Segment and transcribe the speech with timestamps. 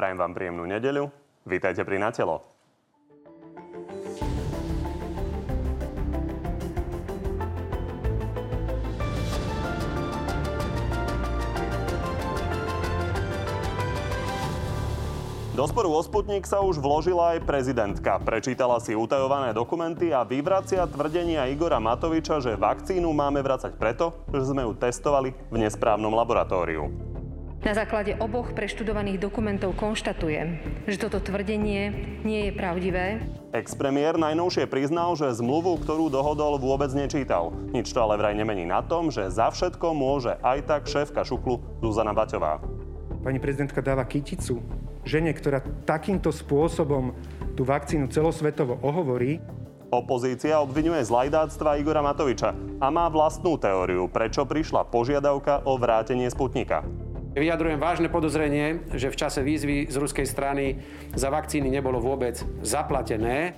[0.00, 1.12] Prajem vám príjemnú nedeľu.
[1.44, 2.40] Vítajte pri Natelo.
[15.52, 18.16] Do sporu o Sputnik sa už vložila aj prezidentka.
[18.24, 24.48] Prečítala si utajované dokumenty a vyvracia tvrdenia Igora Matoviča, že vakcínu máme vracať preto, že
[24.48, 27.09] sme ju testovali v nesprávnom laboratóriu.
[27.60, 30.56] Na základe oboch preštudovaných dokumentov konštatujem,
[30.88, 31.92] že toto tvrdenie
[32.24, 33.20] nie je pravdivé.
[33.52, 37.52] Ex-premiér najnovšie priznal, že zmluvu, ktorú dohodol, vôbec nečítal.
[37.76, 41.60] Nič to ale vraj nemení na tom, že za všetko môže aj tak šéfka šuklu
[41.84, 42.64] Zuzana Baťová.
[43.20, 44.64] Pani prezidentka dáva kyticu
[45.04, 47.12] žene, ktorá takýmto spôsobom
[47.52, 49.36] tú vakcínu celosvetovo ohovorí,
[49.90, 56.30] Opozícia obvinuje z lajdáctva Igora Matoviča a má vlastnú teóriu, prečo prišla požiadavka o vrátenie
[56.30, 56.86] Sputnika.
[57.30, 60.82] Vyjadrujem vážne podozrenie, že v čase výzvy z ruskej strany
[61.14, 63.54] za vakcíny nebolo vôbec zaplatené.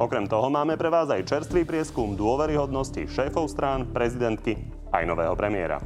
[0.00, 4.56] Okrem toho máme pre vás aj čerstvý prieskum dôveryhodnosti šéfov strán, prezidentky
[4.88, 5.84] aj nového premiéra.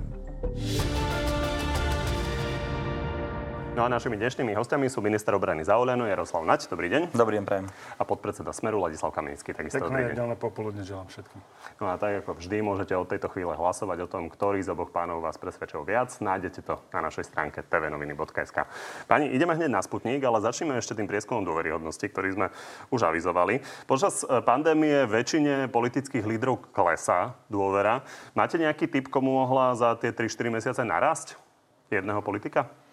[3.79, 6.67] No a našimi dnešnými hostiami sú minister obrany za Oľano Jaroslav Nať.
[6.67, 7.15] Dobrý deň.
[7.15, 7.71] Dobrý deň, prajem.
[7.95, 9.55] A podpredseda Smeru Ladislav Kamenický.
[9.55, 10.11] Takisto dobrý Pekné deň.
[10.19, 11.39] nedelné popoludne želám všetkým.
[11.79, 14.91] No a tak ako vždy môžete od tejto chvíle hlasovať o tom, ktorý z oboch
[14.91, 16.11] pánov vás presvedčil viac.
[16.11, 18.67] Nájdete to na našej stránke tvnoviny.sk.
[19.07, 22.47] Pani, ideme hneď na Sputnik, ale začneme ešte tým prieskumom dôveryhodnosti, ktorý sme
[22.91, 23.63] už avizovali.
[23.87, 28.03] Počas e, pandémie väčšine politických lídrov klesá dôvera.
[28.35, 31.39] Máte nejaký typ, komu mohla za tie 3-4 mesiace narásť?
[31.95, 32.88] Jedného politika?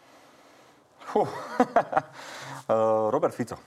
[1.09, 1.25] Fú.
[1.25, 3.58] Uh, Robert Fico.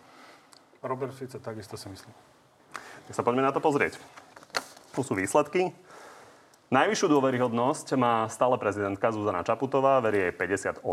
[0.82, 2.14] Robert Fico, takisto si myslím.
[3.06, 3.98] Tak sa poďme na to pozrieť.
[4.94, 5.70] Tu sú výsledky.
[6.68, 10.84] Najvyššiu dôveryhodnosť má stále prezidentka Zuzana Čaputová, verí jej 58%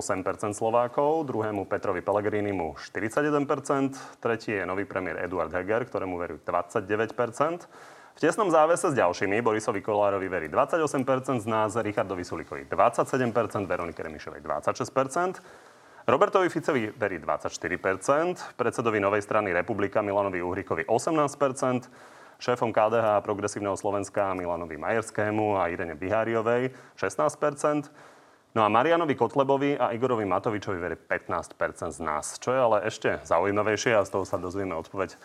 [0.55, 7.67] Slovákov, druhému Petrovi Pellegrinimu 41%, tretí je nový premiér Eduard Heger, ktorému verí 29%.
[8.15, 13.99] V tesnom závese s ďalšími Borisovi Kolárovi verí 28% z nás, Richardovi Sulikovi 27%, Veronike
[13.99, 15.74] Remišovej 26%.
[16.05, 21.89] Robertovi Ficovi verí 24%, predsedovi Novej strany Republika Milanovi Uhrikovi 18%,
[22.37, 27.89] šéfom KDH a Progresívneho Slovenska Milanovi Majerskému a Irene Biháriovej 16%,
[28.53, 32.37] no a Marianovi Kotlebovi a Igorovi Matovičovi verí 15% z nás.
[32.37, 35.17] Čo je ale ešte zaujímavejšie a z toho sa dozvieme odpoveď,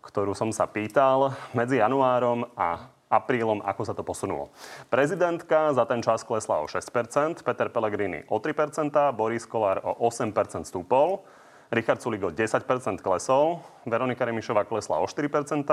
[0.00, 4.50] ktorú som sa pýtal, medzi januárom a aprílom, ako sa to posunulo.
[4.90, 10.66] Prezidentka za ten čas klesla o 6%, Peter Pellegrini o 3%, Boris Kolár o 8%
[10.66, 11.22] stúpol,
[11.74, 15.66] Richard Sulik o 10% klesol, Veronika Remišová klesla o 4%,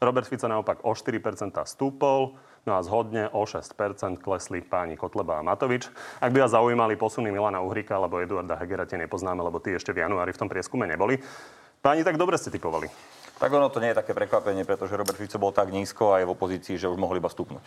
[0.00, 2.36] Robert Fico naopak o 4% stúpol,
[2.68, 5.88] no a zhodne o 6% klesli páni Kotleba a Matovič.
[6.20, 9.96] Ak by vás zaujímali posuny Milana Uhrika alebo Eduarda Hegera, tie nepoznáme, lebo tí ešte
[9.96, 11.16] v januári v tom prieskume neboli.
[11.80, 12.92] Páni, tak dobre ste typovali.
[13.40, 16.28] Tak ono to nie je také prekvapenie, pretože Robert Fico bol tak nízko a je
[16.28, 17.64] v opozícii, že už mohol iba stúpnuť.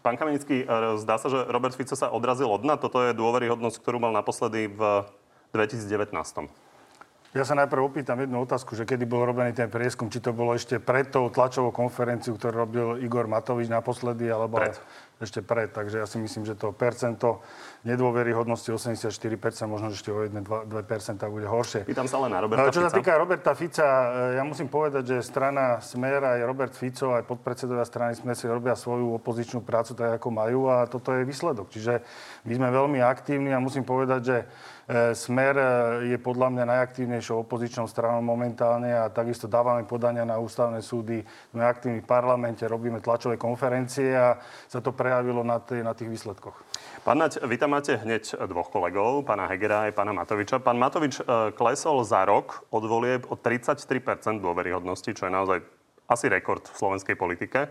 [0.00, 2.80] Pán Kamenický, e, zdá sa, že Robert Fico sa odrazil od dna.
[2.80, 5.04] Toto je dôveryhodnosť, ktorú mal naposledy v
[5.52, 6.48] 2019.
[7.32, 10.52] Ja sa najprv opýtam jednu otázku, že kedy bol robený ten prieskum, či to bolo
[10.52, 14.76] ešte pred tou tlačovou konferenciou, ktorú robil Igor Matovič naposledy, alebo Pred.
[15.22, 15.70] Ešte pred.
[15.70, 17.40] Takže ja si myslím, že to percento
[17.82, 19.10] nedôveryhodnosti 84%,
[19.66, 20.66] možno ešte o 1-2%
[21.26, 21.82] bude horšie.
[21.82, 23.86] Pýtam sa len na Roberta Čo sa týka Roberta Fica,
[24.34, 28.46] e, ja musím povedať, že strana Smer aj Robert Fico, aj podpredsedovia strany Smer si
[28.46, 31.74] robia svoju opozičnú prácu tak, ako majú a toto je výsledok.
[31.74, 32.02] Čiže
[32.46, 34.46] my sme veľmi aktívni a musím povedať, že e,
[35.18, 35.66] Smer e,
[36.14, 41.18] je podľa mňa najaktívnejšou opozičnou stranou momentálne a takisto dávame podania na ústavné súdy,
[41.50, 44.38] sme aktívni v parlamente, robíme tlačové konferencie a
[44.70, 46.56] sa to prejavilo na, tých, na tých výsledkoch.
[47.04, 50.56] Pán Nať, vy tam máte hneď dvoch kolegov, pána Hegera aj pána Matoviča.
[50.64, 55.58] Pán Matovič e, klesol za rok od volieb o 33% dôveryhodnosti, čo je naozaj
[56.08, 57.68] asi rekord v slovenskej politike.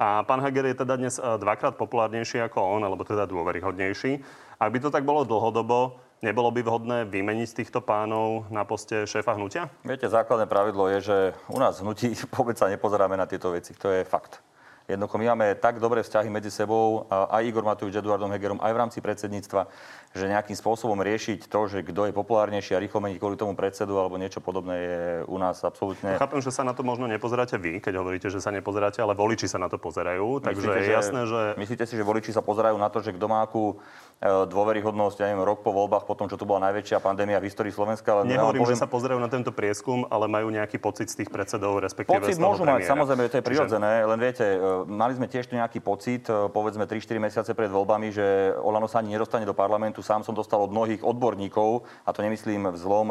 [0.00, 4.24] A pán Heger je teda dnes e, dvakrát populárnejší ako on, alebo teda dôveryhodnejší.
[4.56, 9.36] Ak by to tak bolo dlhodobo, nebolo by vhodné vymeniť týchto pánov na poste šéfa
[9.36, 9.68] hnutia?
[9.84, 11.16] Viete, základné pravidlo je, že
[11.52, 12.08] u nás v hnutí
[12.40, 13.76] vôbec sa nepozeráme na tieto veci.
[13.76, 14.40] To je fakt.
[14.90, 18.80] Jednoducho my máme tak dobré vzťahy medzi sebou, aj Igor Matovič, Eduardom Hegerom, aj v
[18.82, 19.70] rámci predsedníctva,
[20.10, 23.94] že nejakým spôsobom riešiť to, že kto je populárnejší a rýchlo meniť kvôli tomu predsedu
[23.94, 26.18] alebo niečo podobné je u nás absolútne...
[26.18, 29.46] Chápem, že sa na to možno nepozeráte vy, keď hovoríte, že sa nepozeráte, ale voliči
[29.46, 30.42] sa na to pozerajú.
[30.42, 33.26] Takže Myslíte, je jasné, že Myslíte si, že voliči sa pozerajú na to, že kto
[33.30, 33.78] má akú
[34.20, 37.72] dôveryhodnosť, ja neviem, rok po voľbách, po tom, čo tu bola najväčšia pandémia v histórii
[37.72, 38.12] Slovenska.
[38.18, 38.76] Ale Nehovorím, ja poviem...
[38.76, 42.36] že sa pozerajú na tento prieskum, ale majú nejaký pocit z tých predsedov, respektíve Pocit
[42.36, 42.84] môžu premiéra.
[42.84, 44.44] mať, samozrejme, to je prirodzené, len viete,
[44.90, 49.16] mali sme tiež tu nejaký pocit, povedzme 3-4 mesiace pred voľbami, že Olano sa ani
[49.16, 49.99] nedostane do parlamentu.
[50.02, 53.08] Sám som dostal od mnohých odborníkov, a to nemyslím v zlom,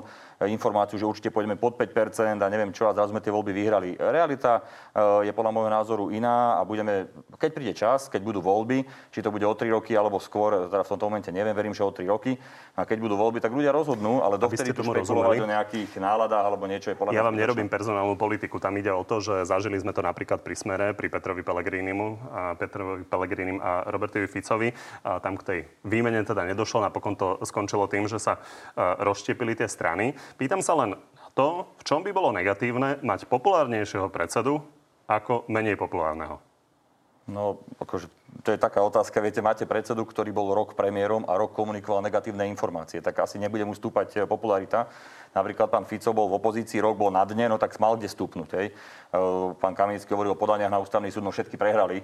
[0.48, 4.00] informáciu, že určite pôjdeme pod 5% a neviem čo, a zrazu sme tie voľby vyhrali.
[4.00, 4.64] Realita
[4.96, 9.20] e, je podľa môjho názoru iná a budeme, keď príde čas, keď budú voľby, či
[9.20, 11.92] to bude o 3 roky alebo skôr, teda v tomto momente neviem, verím, že o
[11.92, 12.40] 3 roky,
[12.80, 16.64] a keď budú voľby, tak ľudia rozhodnú, ale dovtedy tu špekulovať o nejakých náladách alebo
[16.72, 19.92] niečo je podľa Ja vám nerobím personálnu politiku, tam ide o to, že zažili sme
[19.92, 24.72] to napríklad pri Smere, pri Petrovi Pellegrinimu a Petrovi Pellegrinim a Robertovi Ficovi.
[25.04, 28.40] A tam k tej výmene teda nedošlo, napokon to skončilo tým, že sa e,
[29.04, 30.16] rozštiepili tie strany.
[30.36, 30.96] Pýtam sa len
[31.38, 34.60] to, v čom by bolo negatívne mať populárnejšieho predsedu
[35.08, 36.42] ako menej populárneho.
[37.30, 38.10] No, akože,
[38.42, 39.22] to je taká otázka.
[39.22, 43.06] Viete, máte predsedu, ktorý bol rok premiérom a rok komunikoval negatívne informácie.
[43.06, 44.90] Tak asi nebude mu stúpať popularita.
[45.30, 48.50] Napríklad pán Fico bol v opozícii, rok bol na dne, no tak mal kde stúpnuť.
[48.58, 48.68] Hej.
[48.70, 48.74] E,
[49.62, 52.02] pán Kamenický hovoril o podaniach na ústavný súd, no všetky prehrali.
[52.02, 52.04] E,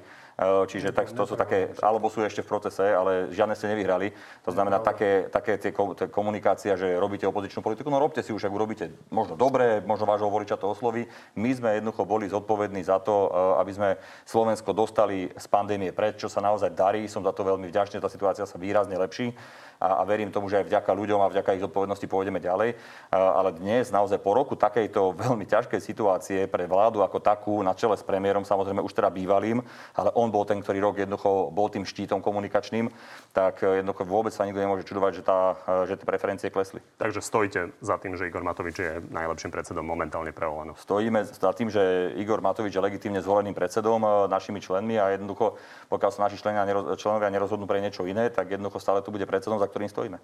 [0.69, 4.13] čiže tak, to sú také, alebo sú ešte v procese, ale žiadne ste nevyhrali.
[4.45, 5.74] To znamená také, také tie
[6.13, 10.30] komunikácia, že robíte opozičnú politiku, no robte si už, ak urobíte možno dobre, možno vášho
[10.30, 11.10] voliča to osloví.
[11.33, 13.89] My sme jednoducho boli zodpovední za to, e, aby sme
[14.30, 17.10] Slovensko dostali z pandémie pred, čo sa naozaj darí.
[17.10, 19.33] Som za to veľmi vďačný, tá situácia sa výrazne lepší
[19.80, 22.75] a, a verím tomu, že aj vďaka ľuďom a vďaka ich zodpovednosti pôjdeme ďalej.
[23.12, 27.98] Ale dnes, naozaj po roku takejto veľmi ťažkej situácie pre vládu ako takú, na čele
[27.98, 29.60] s premiérom, samozrejme už teda bývalým,
[29.95, 32.89] ale on bol ten, ktorý rok jednoducho bol tým štítom komunikačným,
[33.36, 35.39] tak jednoducho vôbec sa nikto nemôže čudovať, že, tá,
[35.86, 36.80] že tie preferencie klesli.
[36.98, 40.78] Takže stojíte za tým, že Igor Matovič je najlepším predsedom momentálne pre Olano?
[40.80, 45.60] Stojíme za tým, že Igor Matovič je legitímne zvoleným predsedom e, našimi členmi a jednoducho,
[45.92, 49.57] pokiaľ sa naši členovia, členovia nerozhodnú pre niečo iné, tak jednoducho stále tu bude predsedom,
[49.66, 50.22] za ktorým stojíme.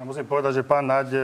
[0.00, 1.20] Ja musím povedať, že pán Naď e,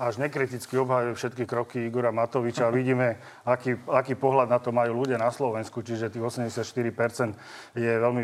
[0.00, 5.04] až nekriticky obhajuje všetky kroky Igora Matoviča a vidíme, aký, aký pohľad na to majú
[5.04, 8.22] ľudia na Slovensku, čiže tých 84% je veľmi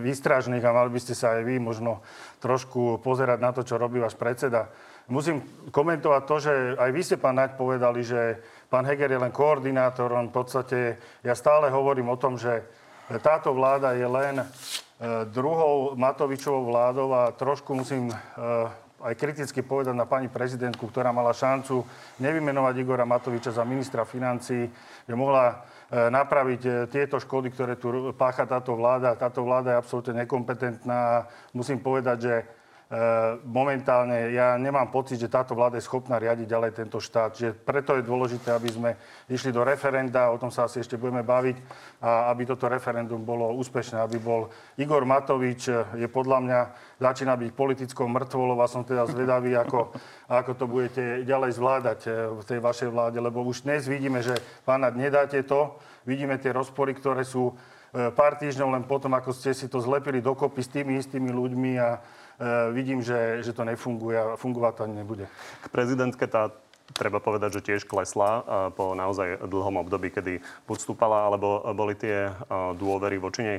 [0.00, 2.00] výstražných a mali by ste sa aj vy možno
[2.40, 4.72] trošku pozerať na to, čo robí váš predseda.
[5.12, 8.40] Musím komentovať to, že aj vy ste, pán Naď, povedali, že
[8.72, 10.78] pán Heger je len koordinátor, on v podstate,
[11.20, 12.64] ja stále hovorím o tom, že
[13.20, 14.40] táto vláda je len
[15.32, 18.16] druhou Matovičovou vládou a trošku musím e,
[19.02, 21.84] aj kriticky povedať na pani prezidentku, ktorá mala šancu
[22.22, 24.70] nevymenovať Igora Matoviča za ministra financí,
[25.04, 25.56] že mohla e,
[26.08, 29.18] napraviť tieto škody, ktoré tu pácha táto vláda.
[29.18, 31.26] Táto vláda je absolútne nekompetentná.
[31.52, 32.63] Musím povedať, že E,
[33.48, 37.34] momentálne ja nemám pocit, že táto vláda je schopná riadiť ďalej tento štát.
[37.34, 38.90] Že preto je dôležité, aby sme
[39.26, 41.56] išli do referenda, o tom sa asi ešte budeme baviť,
[42.04, 46.60] a aby toto referendum bolo úspešné, aby bol Igor Matovič, je podľa mňa,
[47.00, 49.90] začína byť politickou mŕtvolou a som teda zvedavý, ako,
[50.30, 54.36] ako to budete ďalej zvládať e, v tej vašej vláde, lebo už dnes vidíme, že
[54.62, 55.74] pána nedáte to,
[56.06, 60.22] vidíme tie rozpory, ktoré sú e, pár týždňov len potom, ako ste si to zlepili
[60.22, 62.23] dokopy s tými istými ľuďmi a E,
[62.72, 65.24] vidím, že, že to nefunguje a fungovať to ani nebude.
[65.62, 66.50] K prezidentke tá
[66.92, 68.42] treba povedať, že tiež klesla e,
[68.76, 72.32] po naozaj dlhom období, kedy buď stúpala, alebo boli tie e,
[72.76, 73.58] dôvery voči nej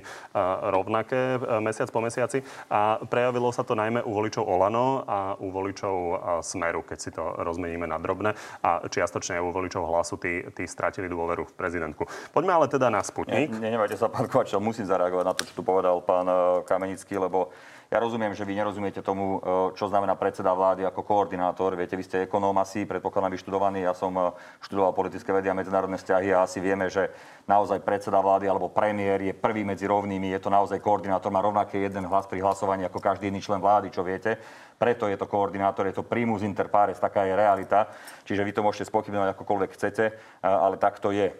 [0.69, 2.43] rovnaké mesiac po mesiaci.
[2.69, 5.95] A prejavilo sa to najmä u voličov Olano a u voličov
[6.43, 8.35] Smeru, keď si to rozmeníme na drobné.
[8.61, 12.05] A čiastočne aj u voličov hlasu tí, tí stratili dôveru v prezidentku.
[12.35, 13.49] Poďme ale teda na Sputnik.
[13.49, 16.27] Ne, nenevajte sa, pán Kovačov, musím zareagovať na to, čo tu povedal pán
[16.67, 17.49] Kamenický, lebo
[17.93, 21.77] ja rozumiem, že vy nerozumiete tomu, e, čo znamená predseda vlády ako koordinátor.
[21.77, 23.85] Viete, vy ste ekonóm asi, predpokladám vyštudovaný.
[23.85, 24.33] Ja som e,
[24.65, 27.13] študoval politické vedy a medzinárodné vzťahy a asi vieme, že
[27.45, 30.33] naozaj predseda vlády alebo premiér je prvý medzi rovnými.
[30.33, 33.93] Je to naozaj koordinátor, má rovnaký jeden hlas pri hlasovaní ako každý iný člen vlády,
[33.93, 34.41] čo viete.
[34.75, 37.87] Preto je to koordinátor, je to primus inter pares, taká je realita.
[38.27, 41.31] Čiže vy to môžete spochybňovať akokoľvek chcete, e, ale tak to je.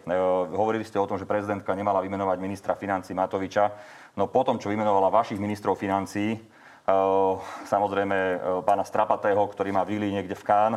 [0.53, 3.73] Hovorili ste o tom, že prezidentka nemala vymenovať ministra financí Matoviča.
[4.15, 7.33] No potom, čo vymenovala vašich ministrov financí, eh,
[7.67, 10.73] samozrejme eh, pána Strapatého, ktorý má vily niekde v Kán,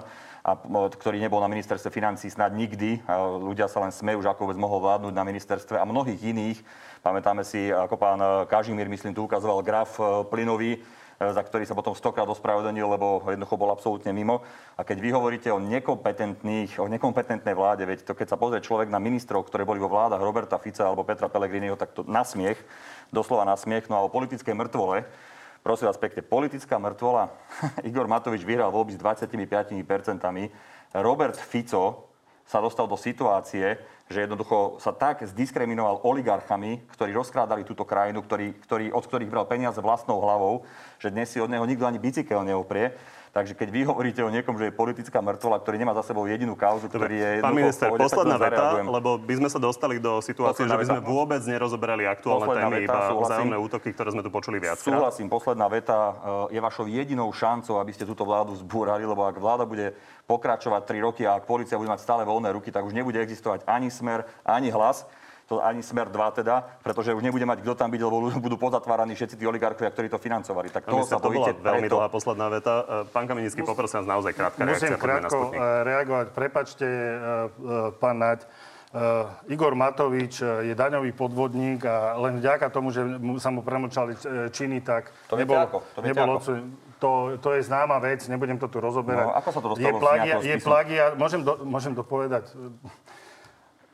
[0.49, 0.57] a
[0.91, 3.05] ktorý nebol na ministerstve financí snad nikdy.
[3.43, 6.59] Ľudia sa len smejú, že ako vôbec mohol vládnuť na ministerstve a mnohých iných.
[7.05, 8.17] Pamätáme si, ako pán
[8.49, 10.01] Kažimír, myslím, tu ukazoval graf
[10.33, 10.81] plynový,
[11.19, 14.47] za ktorý sa potom stokrát ospravedlnil, lebo jednoducho bol absolútne mimo.
[14.79, 18.87] A keď vy hovoríte o nekompetentných, o nekompetentnej vláde, veď to keď sa pozrie človek
[18.87, 22.63] na ministrov, ktoré boli vo vládach Roberta Fica alebo Petra Pellegriniho, tak to na smiech,
[23.11, 23.87] doslova na smiech.
[23.87, 25.07] No a o politickej mŕtvole,
[25.61, 27.33] prosím vás pekne, politická mŕtvola,
[27.89, 29.75] Igor Matovič vyhral voľby s 25%.
[30.97, 32.09] Robert Fico
[32.49, 33.77] sa dostal do situácie,
[34.09, 39.45] že jednoducho sa tak zdiskriminoval oligarchami, ktorí rozkrádali túto krajinu, ktorý, ktorý, od ktorých bral
[39.45, 40.65] peniaze vlastnou hlavou,
[40.97, 42.97] že dnes si od neho nikto ani bicykel neoprie.
[43.33, 46.57] Takže keď vy hovoríte o niekom, že je politická mŕtvola, ktorý nemá za sebou jedinú
[46.57, 50.75] kauzu, ktorý je Pán minister, posledná veta, lebo by sme sa dostali do situácie, posledná
[50.75, 51.11] že by sme veta.
[51.13, 54.81] vôbec nerozoberali aktuálne posledná témy, veta, iba vzájomné útoky, ktoré sme tu počuli viac.
[54.81, 55.99] Súhlasím, posledná veta
[56.51, 59.93] eh, je vašou jedinou šancou, aby ste túto vládu zbúrali, lebo ak vláda bude
[60.25, 63.65] pokračovať 3 roky a ak policia bude mať stále voľné ruky, tak už nebude existovať
[63.69, 65.05] ani smer, ani hlas
[65.49, 69.17] to ani smer 2 teda, pretože už nebude mať kto tam byť, lebo budú pozatváraní
[69.17, 70.69] všetci tí oligarchovia, ktorí to financovali.
[70.69, 72.85] Tak toho sa to bola veľmi dlhá posledná veta.
[72.85, 73.73] E, pán Kamenický, Mus...
[73.73, 74.89] poprosím vás naozaj krátka Musím reakcia.
[74.93, 76.27] Musím krátko e, reagovať.
[76.37, 77.17] Prepačte, e,
[77.97, 78.45] pán Naď,
[78.89, 83.05] Uh, Igor Matovič je daňový podvodník a len vďaka tomu, že
[83.37, 84.17] sa mu premlčali
[84.49, 85.85] činy, tak to nebol, ako?
[85.93, 86.57] To, nebol ako?
[86.97, 89.29] to, to je známa vec, nebudem to tu rozoberať.
[89.29, 92.49] No, ako sa to dostalo je plagia, je plagia, môžem, do, môžem to povedať,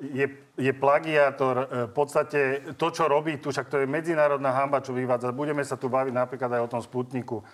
[0.00, 0.26] je,
[0.58, 1.54] je plagiátor.
[1.58, 2.40] E, v podstate
[2.74, 5.30] to, čo robí tu, však to je medzinárodná hamba, čo vyvádza.
[5.30, 7.40] Budeme sa tu baviť napríklad aj o tom Sputniku.
[7.40, 7.44] E,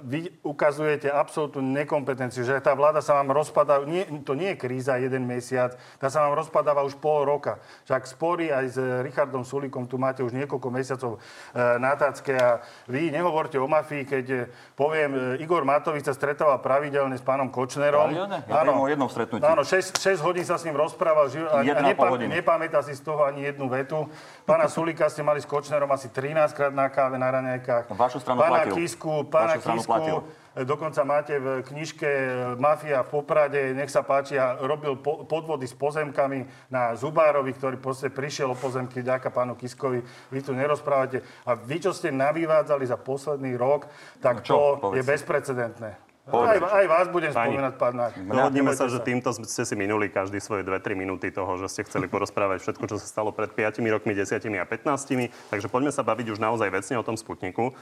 [0.00, 4.96] vy ukazujete absolútnu nekompetenciu, že tá vláda sa vám rozpadá, nie, to nie je kríza
[4.96, 7.60] jeden mesiac, tá sa vám rozpadáva už pol roka.
[7.84, 12.64] Však spory aj s Richardom Sulikom tu máte už niekoľko mesiacov e, na tácke a
[12.88, 14.26] vy nehovorte o mafii, keď
[14.72, 18.08] poviem, Igor Matovič sa stretáva pravidelne s pánom Kočnerom.
[18.08, 18.38] Pravidelne?
[18.48, 19.44] Ja áno, jednom stretnutí.
[19.44, 21.28] Áno, 6, 6 hodín sa s ním rozprával,
[21.60, 24.06] a nepam, nepamätá si z toho ani jednu vetu.
[24.46, 27.92] Pána Sulika ste mali s Kočnerom asi 13 krát na káve na raňajkách.
[27.94, 28.74] Vašu stranu pána platil.
[28.78, 30.18] Kisku, pána Vašu Kisku, platil.
[30.58, 35.70] Dokonca máte v knižke e, Mafia v Poprade, nech sa páči, a robil po, podvody
[35.70, 40.02] s pozemkami na Zubárovi, ktorý proste prišiel o pozemky vďaka pánu Kiskovi.
[40.34, 41.22] Vy tu nerozprávate.
[41.46, 43.86] A vy, čo ste navyvádzali za posledný rok,
[44.18, 44.96] tak no čo, to povedz.
[44.98, 46.07] je bezprecedentné.
[46.28, 48.12] Aj, aj vás budem Pani, spomínať, pán Náč.
[48.20, 52.04] Dohodneme sa, že týmto ste si minuli každý svoje 2-3 minúty toho, že ste chceli
[52.04, 55.32] porozprávať všetko, čo sa stalo pred 5 rokmi, 10 a 15.
[55.48, 57.72] Takže poďme sa baviť už naozaj vecne o tom Sputniku.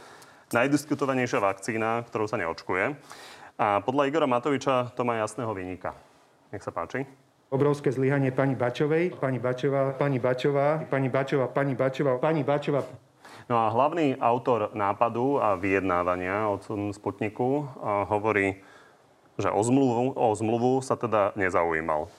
[0.55, 2.95] Najdiskutovanejšia vakcína, ktorú sa neočkuje.
[3.59, 5.99] A podľa Igora Matoviča to má jasného vynika.
[6.55, 7.03] Nech sa páči
[7.47, 12.83] obrovské zlyhanie pani Bačovej, pani Bačová, pani Bačová, pani Bačová, pani Bačová, pani Bačová,
[13.47, 17.62] No a hlavný autor nápadu a vyjednávania od Sputniku
[18.11, 18.59] hovorí,
[19.38, 22.11] že o zmluvu, o zmluvu sa teda nezaujímal.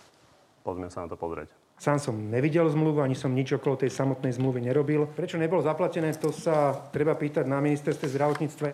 [0.63, 1.51] Poďme sa na to pozrieť.
[1.77, 5.05] Sám som nevidel zmluvu, ani som nič okolo tej samotnej zmluvy nerobil.
[5.05, 8.67] Prečo nebolo zaplatené, to sa treba pýtať na ministerstve zdravotníctve.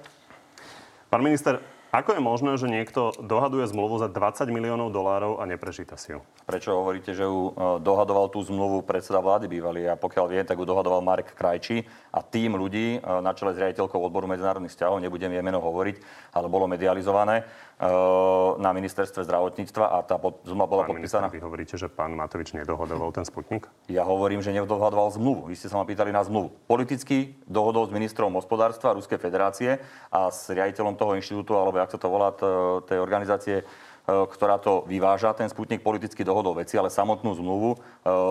[1.11, 1.59] Pán minister,
[1.93, 6.25] ako je možné, že niekto dohaduje zmluvu za 20 miliónov dolárov a neprečíta si ju?
[6.49, 9.85] Prečo hovoríte, že ju e, dohadoval tú zmluvu predseda vlády bývalý?
[9.85, 13.61] A pokiaľ viem, tak ju dohadoval Marek Krajčí a tým ľudí e, na čele s
[13.61, 16.01] riaditeľkou odboru medzinárodných vzťahov, nebudem jej meno hovoriť,
[16.33, 17.45] ale bolo medializované
[17.77, 17.85] e,
[18.57, 20.17] na ministerstve zdravotníctva a tá
[20.49, 21.29] zmluva bola pán podpísaná.
[21.29, 23.69] Minister, vy hovoríte, že pán Matovič nedohodoval ten sputnik?
[23.85, 25.53] Ja hovorím, že nedohadoval zmluvu.
[25.53, 26.57] Vy ste sa ma pýtali na zmluvu.
[26.65, 29.77] Politicky dohodol s ministrom hospodárstva Ruskej federácie
[30.09, 32.31] a s riaditeľom toho inštitútu, alebo sa to volá,
[32.85, 33.63] tej organizácie
[34.03, 35.31] ktorá to vyváža.
[35.31, 37.77] Ten Sputnik politicky dohodol veci, ale samotnú zmluvu e,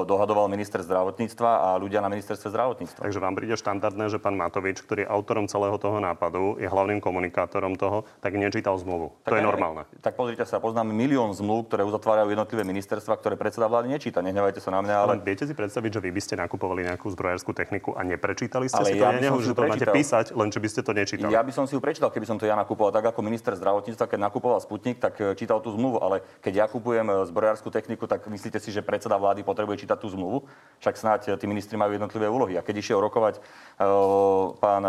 [0.04, 3.00] dohadoval minister zdravotníctva a ľudia na ministerstve zdravotníctva.
[3.08, 7.00] Takže vám príde štandardné, že pán Matovič, ktorý je autorom celého toho nápadu, je hlavným
[7.00, 9.16] komunikátorom toho, tak nečítal zmluvu.
[9.24, 9.88] Tak to je normálne.
[10.04, 14.20] Tak pozrite sa, poznám milión zmluv, ktoré uzatvárajú jednotlivé ministerstva, ktoré predseda vlády nečíta.
[14.20, 15.12] Nehnevajte sa na mňa, ale...
[15.16, 15.24] ale...
[15.24, 18.88] viete si predstaviť, že vy by ste nakupovali nejakú zbrojárskú techniku a neprečítali ste ale
[18.92, 19.04] si to?
[19.08, 21.32] Ja, ja že to máte písať, len či by ste to nečítali.
[21.32, 22.92] Ja by som si ju prečítal, keby som to ja nakupoval.
[22.92, 26.66] Tak ako minister zdravotníctva, keď nakupoval Sputnik, tak e, čítal tú zmluvu, ale keď ja
[26.66, 30.44] kupujem e, zbrojárskú techniku, tak myslíte si, že predseda vlády potrebuje čítať tú zmluvu?
[30.82, 32.58] Však snáď e, tí ministri majú jednotlivé úlohy.
[32.58, 34.82] A keď išiel rokovať uh, pán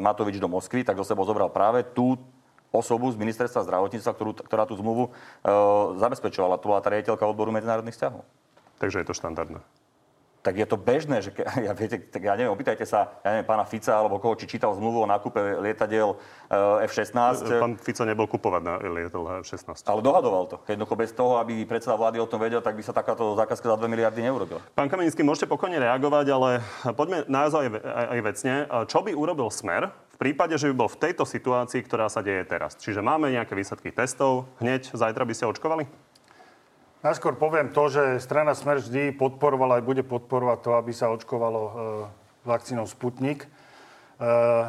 [0.00, 2.14] Matovič do Moskvy, tak do sebou zobral práve tú
[2.70, 6.62] osobu z ministerstva zdravotníctva, ktorú, ktorá tú zmluvu uh, zabezpečovala.
[6.62, 8.22] To bola tá riaditeľka odboru medzinárodných vzťahov.
[8.78, 9.83] Takže je to štandardné
[10.44, 13.48] tak je to bežné, že ke, ja, viete, tak ja neviem, opýtajte sa, ja neviem,
[13.48, 17.48] pána Fica alebo koho, či čítal zmluvu o nákupe lietadiel uh, F-16.
[17.56, 19.88] Pán Fico nebol kupovať na lietadlo F-16.
[19.88, 20.56] Ale dohadoval to.
[20.68, 23.76] Jednoducho bez toho, aby predseda vlády o tom vedel, tak by sa takáto zákazka za
[23.80, 24.60] 2 miliardy neurobila.
[24.76, 26.60] Pán Kamenický, môžete pokojne reagovať, ale
[26.92, 28.54] poďme naozaj aj, aj, aj vecne.
[28.84, 32.44] Čo by urobil Smer v prípade, že by bol v tejto situácii, ktorá sa deje
[32.44, 32.76] teraz?
[32.76, 35.88] Čiže máme nejaké výsledky testov, hneď zajtra by ste očkovali?
[37.04, 41.60] Najskôr poviem to, že strana Smer vždy podporovala aj bude podporovať to, aby sa očkovalo
[41.60, 41.72] e,
[42.48, 43.44] vakcínou Sputnik.
[43.44, 43.48] E,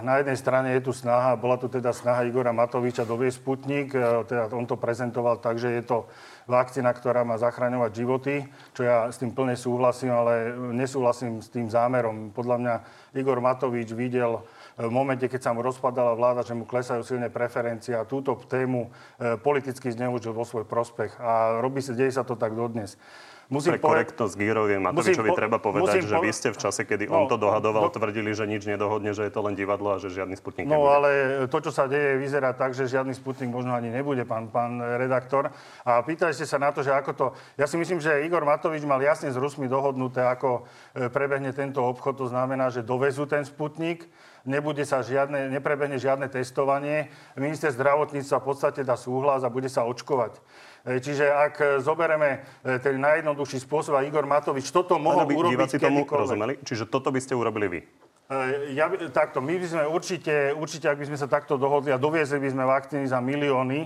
[0.03, 4.27] na jednej strane je tu snaha, bola tu teda snaha Igora Matoviča doviesť Sputnik, e,
[4.27, 6.11] teda on to prezentoval tak, že je to
[6.51, 8.43] vakcína, ktorá má zachraňovať životy,
[8.75, 12.35] čo ja s tým plne súhlasím, ale nesúhlasím s tým zámerom.
[12.35, 12.75] Podľa mňa
[13.15, 14.43] Igor Matovič videl
[14.75, 18.91] v momente, keď sa mu rozpadala vláda, že mu klesajú silné preferencie a túto tému
[19.15, 21.15] e, politicky zneužil vo svoj prospech.
[21.19, 22.99] A robí sa, deje sa to tak dodnes.
[23.45, 27.13] Musím Pre korektnosť Girovi Matovičovi po, treba povedať, že vy ste v čase, kedy no,
[27.13, 28.01] on to dohadoval, do...
[28.01, 30.89] tvrdili, že nič nedohodne, že je to len divadlo a že žiadny Sputnik No nebude.
[30.89, 31.09] ale
[31.45, 35.53] to, čo sa deje, vyzerá tak, že žiadny Sputnik možno ani nebude, pán, pán redaktor.
[35.85, 37.25] A pýtali ste sa na to, že ako to...
[37.53, 40.65] Ja si myslím, že Igor Matovič mal jasne s Rusmi dohodnuté, ako
[40.97, 42.17] e, prebehne tento obchod.
[42.17, 44.09] To znamená, že dovezú ten Sputnik
[44.45, 47.11] nebude sa žiadne, neprebehne žiadne testovanie.
[47.35, 50.37] Minister zdravotníctva v podstate dá súhlas a bude sa očkovať.
[50.85, 56.05] E, čiže ak zoberieme e, ten najjednoduchší spôsob a Igor Matovič toto mohol urobiť tomu
[56.05, 56.61] rozumeli?
[56.61, 57.79] Čiže toto by ste urobili vy?
[58.25, 62.01] E, ja, takto, my by sme určite, určite, ak by sme sa takto dohodli a
[62.01, 63.85] doviezli by sme vakcíny za milióny,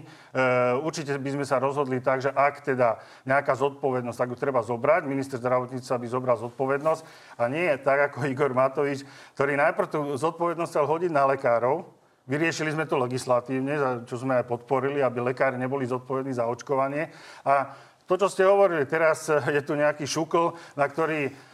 [0.80, 5.04] určite by sme sa rozhodli tak, že ak teda nejaká zodpovednosť, tak ju treba zobrať,
[5.12, 7.02] minister zdravotníctva by zobral zodpovednosť
[7.36, 9.04] a nie tak ako Igor Matovič,
[9.36, 14.46] ktorý najprv tú zodpovednosť chcel hodiť na lekárov, Vyriešili sme to legislatívne, čo sme aj
[14.46, 17.10] podporili, aby lekári neboli zodpovední za očkovanie.
[17.42, 17.74] A
[18.06, 21.49] to, čo ste hovorili, teraz je tu nejaký šukl, na ktorý E,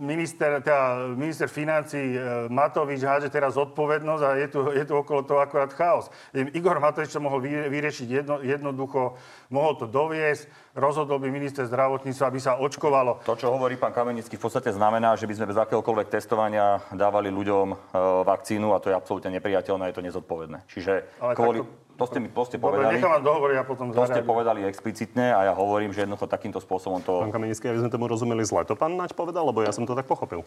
[0.00, 5.28] minister, teda minister financí e, Matovič háže teraz zodpovednosť a je tu, je tu okolo
[5.28, 6.08] toho akorát chaos.
[6.32, 9.20] Igor Matovič to mohol vyriešiť jedno, jednoducho,
[9.52, 13.20] mohol to doviesť, rozhodol by minister zdravotníctva, aby sa očkovalo.
[13.28, 17.28] To, čo hovorí pán Kamenický, v podstate znamená, že by sme bez akéhokoľvek testovania dávali
[17.28, 17.76] ľuďom e,
[18.24, 20.58] vakcínu a to je absolútne nepriateľné, je to nezodpovedné.
[20.64, 21.60] Čiže Ale kvôli...
[21.60, 23.00] Takto to ste mi to ste povedali.
[23.00, 27.00] Dobre, dohovoriť a potom To ste povedali explicitne a ja hovorím, že jednoducho takýmto spôsobom
[27.00, 27.24] to...
[27.24, 28.68] Pán Kamenický, aby sme tomu rozumeli zle.
[28.68, 30.44] To pán Naď povedal, lebo ja som to tak pochopil.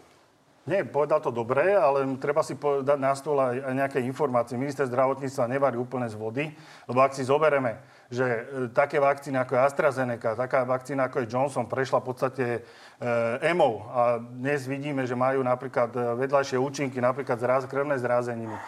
[0.70, 4.53] Nie, povedal to dobre, ale treba si dať na stôl aj, aj nejaké informácie.
[4.53, 6.46] Minister zdravotníctva nevarí úplne z vody,
[6.86, 7.82] lebo ak si zobereme,
[8.13, 12.46] že e, také vakcíny ako je AstraZeneca, taká vakcína ako je Johnson prešla v podstate
[12.46, 12.62] e,
[13.50, 18.53] EMO a dnes vidíme, že majú napríklad e, vedľajšie účinky, napríklad zraz, krvné zrázeniny.
[18.53, 18.62] E,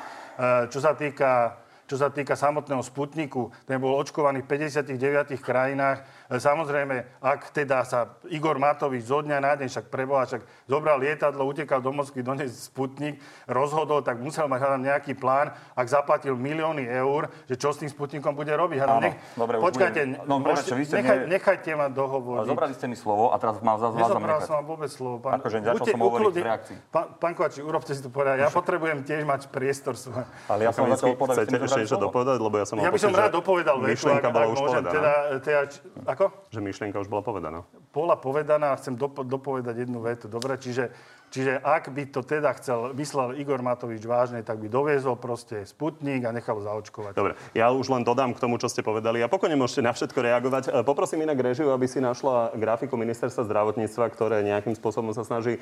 [0.74, 1.61] čo sa týka
[1.92, 4.96] čo sa týka samotného Sputniku, ten bol očkovaný v 59
[5.44, 6.08] krajinách.
[6.32, 11.04] E, samozrejme, ak teda sa Igor Matovič zo dňa na deň, však preboha, však zobral
[11.04, 16.40] lietadlo, utekal do Moskvy, doniesť Sputnik, rozhodol, tak musel mať hľadať nejaký plán, ak zaplatil
[16.40, 18.80] milióny eur, že čo s tým Sputnikom bude robiť.
[18.88, 21.36] Áno, nech, dobre, počkajte, budem, no, môžete, vy ste nechaj, nie...
[21.36, 22.48] nechajte ma dohovoriť.
[22.48, 25.20] Zobrali ste mi slovo a teraz mám za vás Nezobral som vám vôbec slovo.
[25.20, 26.78] Pán, akože začal som hovoriť v reakcii.
[26.88, 28.48] Pán, pán Kovači, urobte si to povedať.
[28.48, 30.24] Ja potrebujem tiež mať priestor svoj.
[30.48, 31.52] Ale ja som začal povedať,
[31.82, 34.90] niečo dopovedať, lebo ja som ja by som rád dopovedal vetu, myšlienka bola už povedaná.
[34.94, 35.60] Teda, teda,
[36.06, 36.26] ako?
[36.54, 37.60] Že myšlienka už bola povedaná.
[37.92, 40.30] Bola povedaná a chcem dopo- dopovedať jednu vetu.
[40.30, 40.94] Dobre, čiže
[41.32, 46.28] Čiže ak by to teda chcel, myslel Igor Matovič vážne, tak by doviezol proste Sputnik
[46.28, 47.16] a nechal zaočkovať.
[47.16, 50.20] Dobre, ja už len dodám k tomu, čo ste povedali a pokojne môžete na všetko
[50.20, 50.64] reagovať.
[50.68, 55.56] E, poprosím inak režiu, aby si našla grafiku ministerstva zdravotníctva, ktoré nejakým spôsobom sa snaží
[55.56, 55.60] e,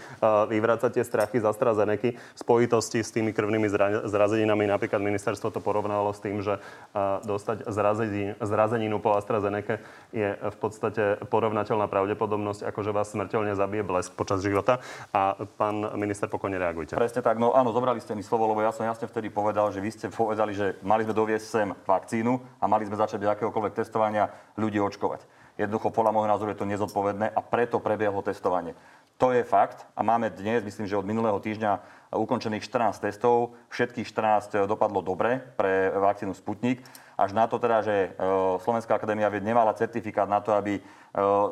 [0.49, 3.69] vyvrácať tie strachy z AstraZeneca v spojitosti s tými krvnými
[4.09, 4.65] zrazeninami.
[4.65, 6.61] Napríklad ministerstvo to porovnalo s tým, že e,
[7.29, 7.69] dostať
[8.41, 9.77] zrazeninu po AstraZeneca
[10.09, 14.81] je v podstate porovnateľná pravdepodobnosť, ako že vás smrteľne zabije blesk počas života.
[15.13, 16.95] A pán minister, pokojne reagujte.
[16.95, 17.35] Presne tak.
[17.35, 20.07] No áno, zobrali ste mi slovo, lebo ja som jasne vtedy povedal, že vy ste
[20.07, 24.79] povedali, že mali sme doviesť sem vakcínu a mali sme začať bez akéhokoľvek testovania ľudí
[24.79, 25.27] očkovať.
[25.59, 28.71] Jednoducho, podľa môjho názoru je to nezodpovedné a preto prebiehlo testovanie.
[29.19, 33.59] To je fakt a máme dnes, myslím, že od minulého týždňa ukončených 14 testov.
[33.67, 36.79] Všetkých 14 dopadlo dobre pre vakcínu Sputnik.
[37.19, 38.09] Až na to teda, že e,
[38.63, 40.81] Slovenská akadémia vied nemala certifikát na to, aby e,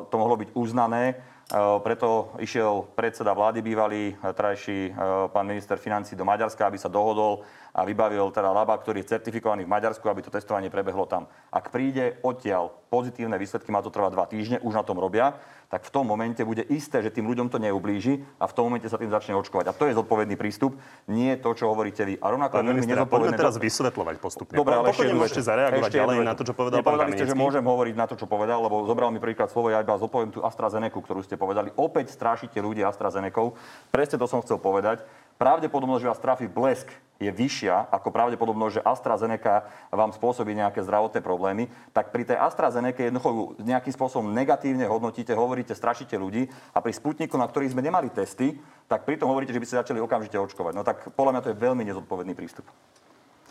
[0.08, 1.20] to mohlo byť uznané
[1.56, 4.92] preto išiel predseda vlády bývalý, trajší
[5.32, 7.40] pán minister financí do Maďarska, aby sa dohodol
[7.72, 11.24] a vybavil teda laba, ktorý je certifikovaný v Maďarsku, aby to testovanie prebehlo tam.
[11.48, 15.36] Ak príde odtiaľ pozitívne výsledky, má to trvať dva týždne, už na tom robia,
[15.68, 18.88] tak v tom momente bude isté, že tým ľuďom to neublíži a v tom momente
[18.88, 19.68] sa tým začne očkovať.
[19.68, 22.16] A to je zodpovedný prístup, nie to, čo hovoríte vy.
[22.24, 24.56] A rovnako Pán minister, poďme teraz vysvetľovať postupne.
[24.56, 27.94] Dobre, ale ešte, môžete zareagovať ďalej na to, čo povedal pán ste, že môžem hovoriť
[28.00, 31.20] na to, čo povedal, lebo zobral mi príklad slovo, ja iba zodpoviem tú AstraZeneca, ktorú
[31.20, 31.70] ste povedali.
[31.78, 33.54] Opäť strášite ľudí AstraZeneca.
[33.94, 35.06] Presne to som chcel povedať
[35.38, 41.18] pravdepodobnosť, že vás trafí blesk je vyššia ako pravdepodobnosť, že AstraZeneca vám spôsobí nejaké zdravotné
[41.18, 46.94] problémy, tak pri tej AstraZeneca jednoducho nejakým spôsobom negatívne hodnotíte, hovoríte, strašíte ľudí a pri
[46.94, 48.54] Sputniku, na ktorých sme nemali testy,
[48.86, 50.74] tak pritom hovoríte, že by ste začali okamžite očkovať.
[50.74, 52.66] No tak podľa mňa to je veľmi nezodpovedný prístup.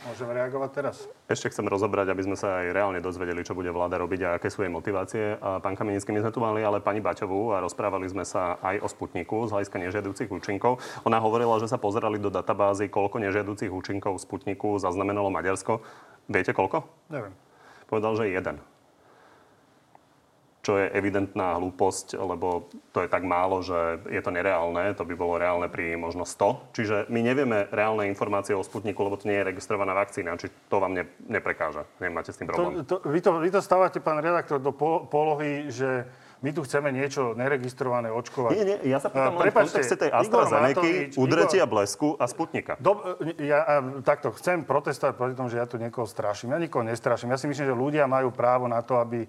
[0.06, 0.96] Môžeme reagovať teraz?
[1.26, 4.54] Ešte chcem rozobrať, aby sme sa aj reálne dozvedeli, čo bude vláda robiť a aké
[4.54, 5.42] sú jej motivácie.
[5.42, 8.88] Pán Kamenický, my sme tu mali ale pani Baťovú a rozprávali sme sa aj o
[8.88, 10.78] Sputniku z hľadiska nežiaducich účinkov.
[11.10, 15.82] Ona hovorila, že sa pozerali do databázy, koľko nežiaducich účinkov Sputniku zaznamenalo Maďarsko.
[16.30, 16.86] Viete koľko?
[17.10, 17.34] Neviem.
[17.90, 18.62] Povedal, že jeden.
[20.68, 24.92] Čo je evidentná hlúposť, lebo to je tak málo, že je to nereálne.
[25.00, 26.76] To by bolo reálne pri možno 100.
[26.76, 30.36] Čiže my nevieme reálne informácie o Sputniku, lebo to nie je registrovaná vakcína.
[30.36, 31.88] Či to vám ne, neprekáža?
[32.04, 32.84] Nemáte s tým problém?
[32.84, 34.76] To, to, vy, to, vy to stávate, pán redaktor, do
[35.08, 36.04] polohy, že
[36.38, 38.52] my tu chceme niečo neregistrované očkovať.
[38.54, 40.86] Nie, nie, ja sa pýtam len v kontexte tej AstraZeneca,
[41.18, 41.74] udretia Igor...
[41.74, 42.78] blesku a Sputnika.
[42.78, 46.54] Do, ja takto chcem protestovať proti tomu, že ja tu niekoho straším.
[46.54, 47.34] Ja nikoho nestraším.
[47.34, 49.26] Ja si myslím, že ľudia majú právo na to, aby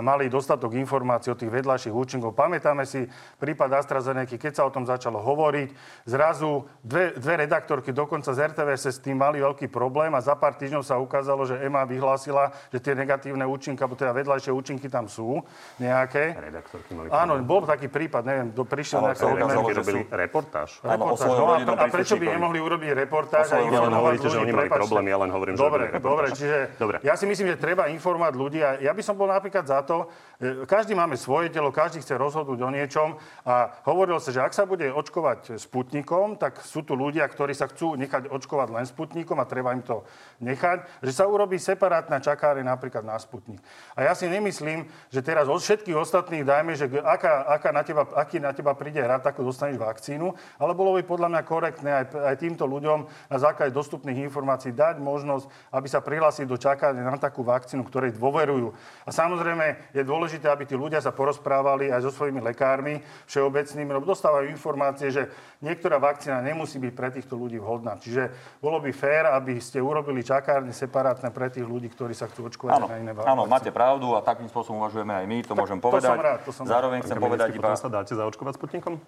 [0.00, 2.32] mali dostatok informácií o tých vedľajších účinkov.
[2.32, 3.04] Pamätáme si
[3.36, 5.68] prípad AstraZeneca, keď sa o tom začalo hovoriť.
[6.08, 10.56] Zrazu dve, dve redaktorky dokonca z RTVS s tým mali veľký problém a za pár
[10.56, 15.06] týždňov sa ukázalo, že EMA vyhlásila, že tie negatívne účinky, alebo teda vedľajšie účinky tam
[15.06, 15.44] sú
[15.76, 16.34] nejaké.
[16.34, 20.80] Redaktorky mali Áno, bol taký prípad, neviem, do, prišiel nejaký redaktorky robili reportáž.
[20.80, 21.28] reportáž.
[21.36, 23.52] No, a, a prečo by nemohli urobiť reportáž?
[23.52, 26.96] A len hovoríte, že oni mali problém, ja len hovorím, dobre, že Dobre, čiže dobre.
[27.04, 28.58] ja si myslím, že treba informovať ľudí.
[28.80, 30.08] Ja by som bol napríklad za to,
[30.40, 34.56] e, každý máme svoje telo, každý chce rozhodnúť o niečom a hovorilo sa, že ak
[34.56, 39.36] sa bude očkovať Sputnikom, tak sú tu ľudia, ktorí sa chcú nechať očkovať len Sputnikom
[39.38, 40.02] a treba im to
[40.40, 43.60] nechať, že sa urobí separátna čakáre napríklad na Sputnik.
[43.94, 48.08] A ja si nemyslím, že teraz od všetkých ostatných dajme, že aká, aká na teba,
[48.16, 52.06] aký na teba príde hrad, ako dostaneš vakcínu, ale bolo by podľa mňa korektné aj,
[52.16, 57.20] aj týmto ľuďom na základe dostupných informácií dať možnosť, aby sa prihlásili do čakania na
[57.20, 58.72] takú vakcínu, ktorej dôverujú.
[59.04, 64.08] A samozrejme je dôležité, aby tí ľudia sa porozprávali aj so svojimi lekármi všeobecnými, lebo
[64.08, 67.96] dostávajú informácie, že niektorá vakcína nemusí byť pre týchto ľudí vhodná.
[68.00, 72.50] Čiže bolo by fér, aby ste urobili čakárne separátne pre tých ľudí, ktorí sa chcú
[72.52, 73.32] očkovať áno, na iné vakcíny.
[73.32, 76.10] Áno, máte pravdu a takým spôsobom uvažujeme aj my, to tak môžem povedať.
[76.10, 77.76] To som rád, to som Zároveň chcem povedať iba...
[77.76, 79.00] sa dáte zaočkovať Sputnikom?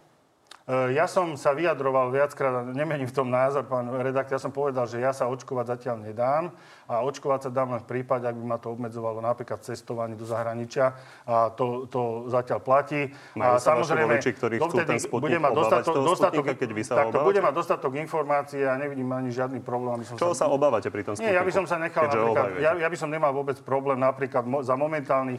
[0.66, 4.90] E, ja som sa vyjadroval viackrát, nemením v tom názor, pán redaktor, ja som povedal,
[4.90, 6.50] že ja sa očkovať zatiaľ nedám
[6.90, 10.26] a očkovať sa dám len v prípade, ak by ma to obmedzovalo napríklad cestovanie do
[10.26, 13.14] zahraničia a to, to zatiaľ platí.
[13.38, 16.94] Majú a sa samozrejme, voliči, ktorí chcú ten bude mať dostatok, dostatok, keď vy sa
[16.98, 20.02] takto, bude mať dostatok informácií a nevidím ani žiadny problém.
[20.02, 21.30] Aby som Čo sa, sa obávate pri tom sputniku?
[21.30, 22.10] Nie, ja by som sa nechal
[22.58, 25.38] ja, ja, by som nemal vôbec problém napríklad mo, za momentálnych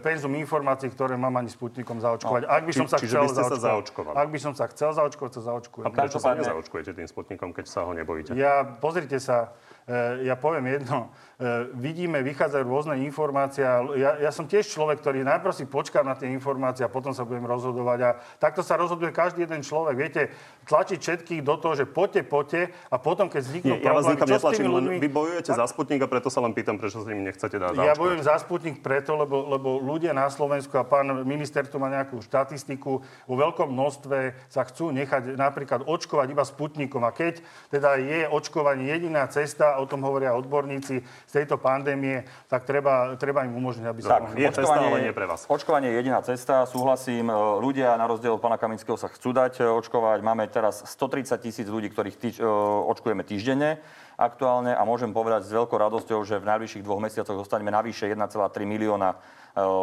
[0.00, 2.44] penzum informácií, ktoré mám ani sputnikom zaočkovať.
[2.44, 3.24] No, ak by som či, sa chcel
[3.56, 4.14] zaočkovať.
[4.14, 5.86] Ak by som sa chcel zaočkovať, sa zaočkujem.
[5.86, 8.36] A prečo sa nezaočkujete tým sputnikom, keď sa ho nebojíte?
[8.36, 9.56] Ja, pozrite sa,
[9.88, 11.08] e, ja poviem jedno.
[11.40, 13.64] E, vidíme, vychádzajú rôzne informácie.
[13.96, 17.24] Ja, ja som tiež človek, ktorý najprv si počkám na tie informácie a potom sa
[17.24, 17.98] budem rozhodovať.
[18.04, 19.96] A takto sa rozhoduje každý jeden človek.
[19.96, 20.22] Viete,
[20.68, 22.60] tlačiť všetkých do toho, že poďte, poďte
[22.92, 25.00] a potom, keď vzniknú Nie, ja vás nikam netlačím, ľuďmi...
[25.00, 25.64] len vy bojujete a...
[25.64, 28.36] za Sputnik a preto sa len pýtam, prečo sa im nechcete dať Ja bojujem za
[28.36, 33.34] Sputnik preto, lebo, lebo ľudia na Slovensku a pán minister tu má nejakú štatistiku, vo
[33.40, 37.00] veľkom množstve sa chcú nechať napríklad očkovať iba Sputnikom.
[37.00, 37.40] A keď
[37.72, 41.00] teda je očkovanie jediná cesta, o tom hovoria odborníci,
[41.30, 44.18] z tejto pandémie, tak treba, treba im umožniť, aby sa...
[44.18, 45.46] Tak, je cesta, ale nie pre vás.
[45.46, 47.30] Očkovanie je jediná cesta, súhlasím.
[47.30, 50.26] E, ľudia na rozdiel od pána Kaminského sa chcú dať e, očkovať.
[50.26, 52.50] Máme teraz 130 tisíc ľudí, ktorých týž, e,
[52.90, 53.78] očkujeme týždenne
[54.20, 58.28] aktuálne a môžem povedať s veľkou radosťou, že v najbližších dvoch mesiacoch dostaneme navyše 1,3
[58.68, 59.16] milióna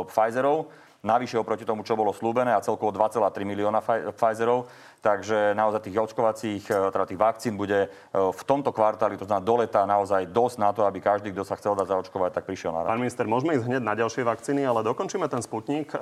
[0.06, 0.70] Pfizerov
[1.06, 3.80] navyše oproti tomu, čo bolo slúbené a celkovo 2,3 milióna
[4.16, 4.68] Pfizerov.
[4.98, 9.46] Takže naozaj tých očkovacích, e, teda tých vakcín bude e, v tomto kvartáli, to znamená
[9.46, 12.74] do leta, naozaj dosť na to, aby každý, kto sa chcel dať zaočkovať, tak prišiel
[12.74, 12.92] na rad.
[12.92, 15.94] Pán minister, môžeme ísť hneď na ďalšie vakcíny, ale dokončíme ten Sputnik.
[15.94, 15.98] E,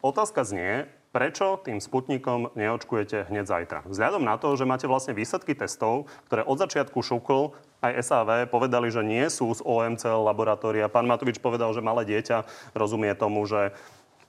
[0.00, 3.78] otázka znie, prečo tým Sputnikom neočkujete hneď zajtra?
[3.84, 8.90] Vzhľadom na to, že máte vlastne výsledky testov, ktoré od začiatku šukol aj SAV povedali,
[8.90, 10.90] že nie sú z OMC laboratória.
[10.90, 13.70] Pán Matovič povedal, že malé dieťa rozumie tomu, že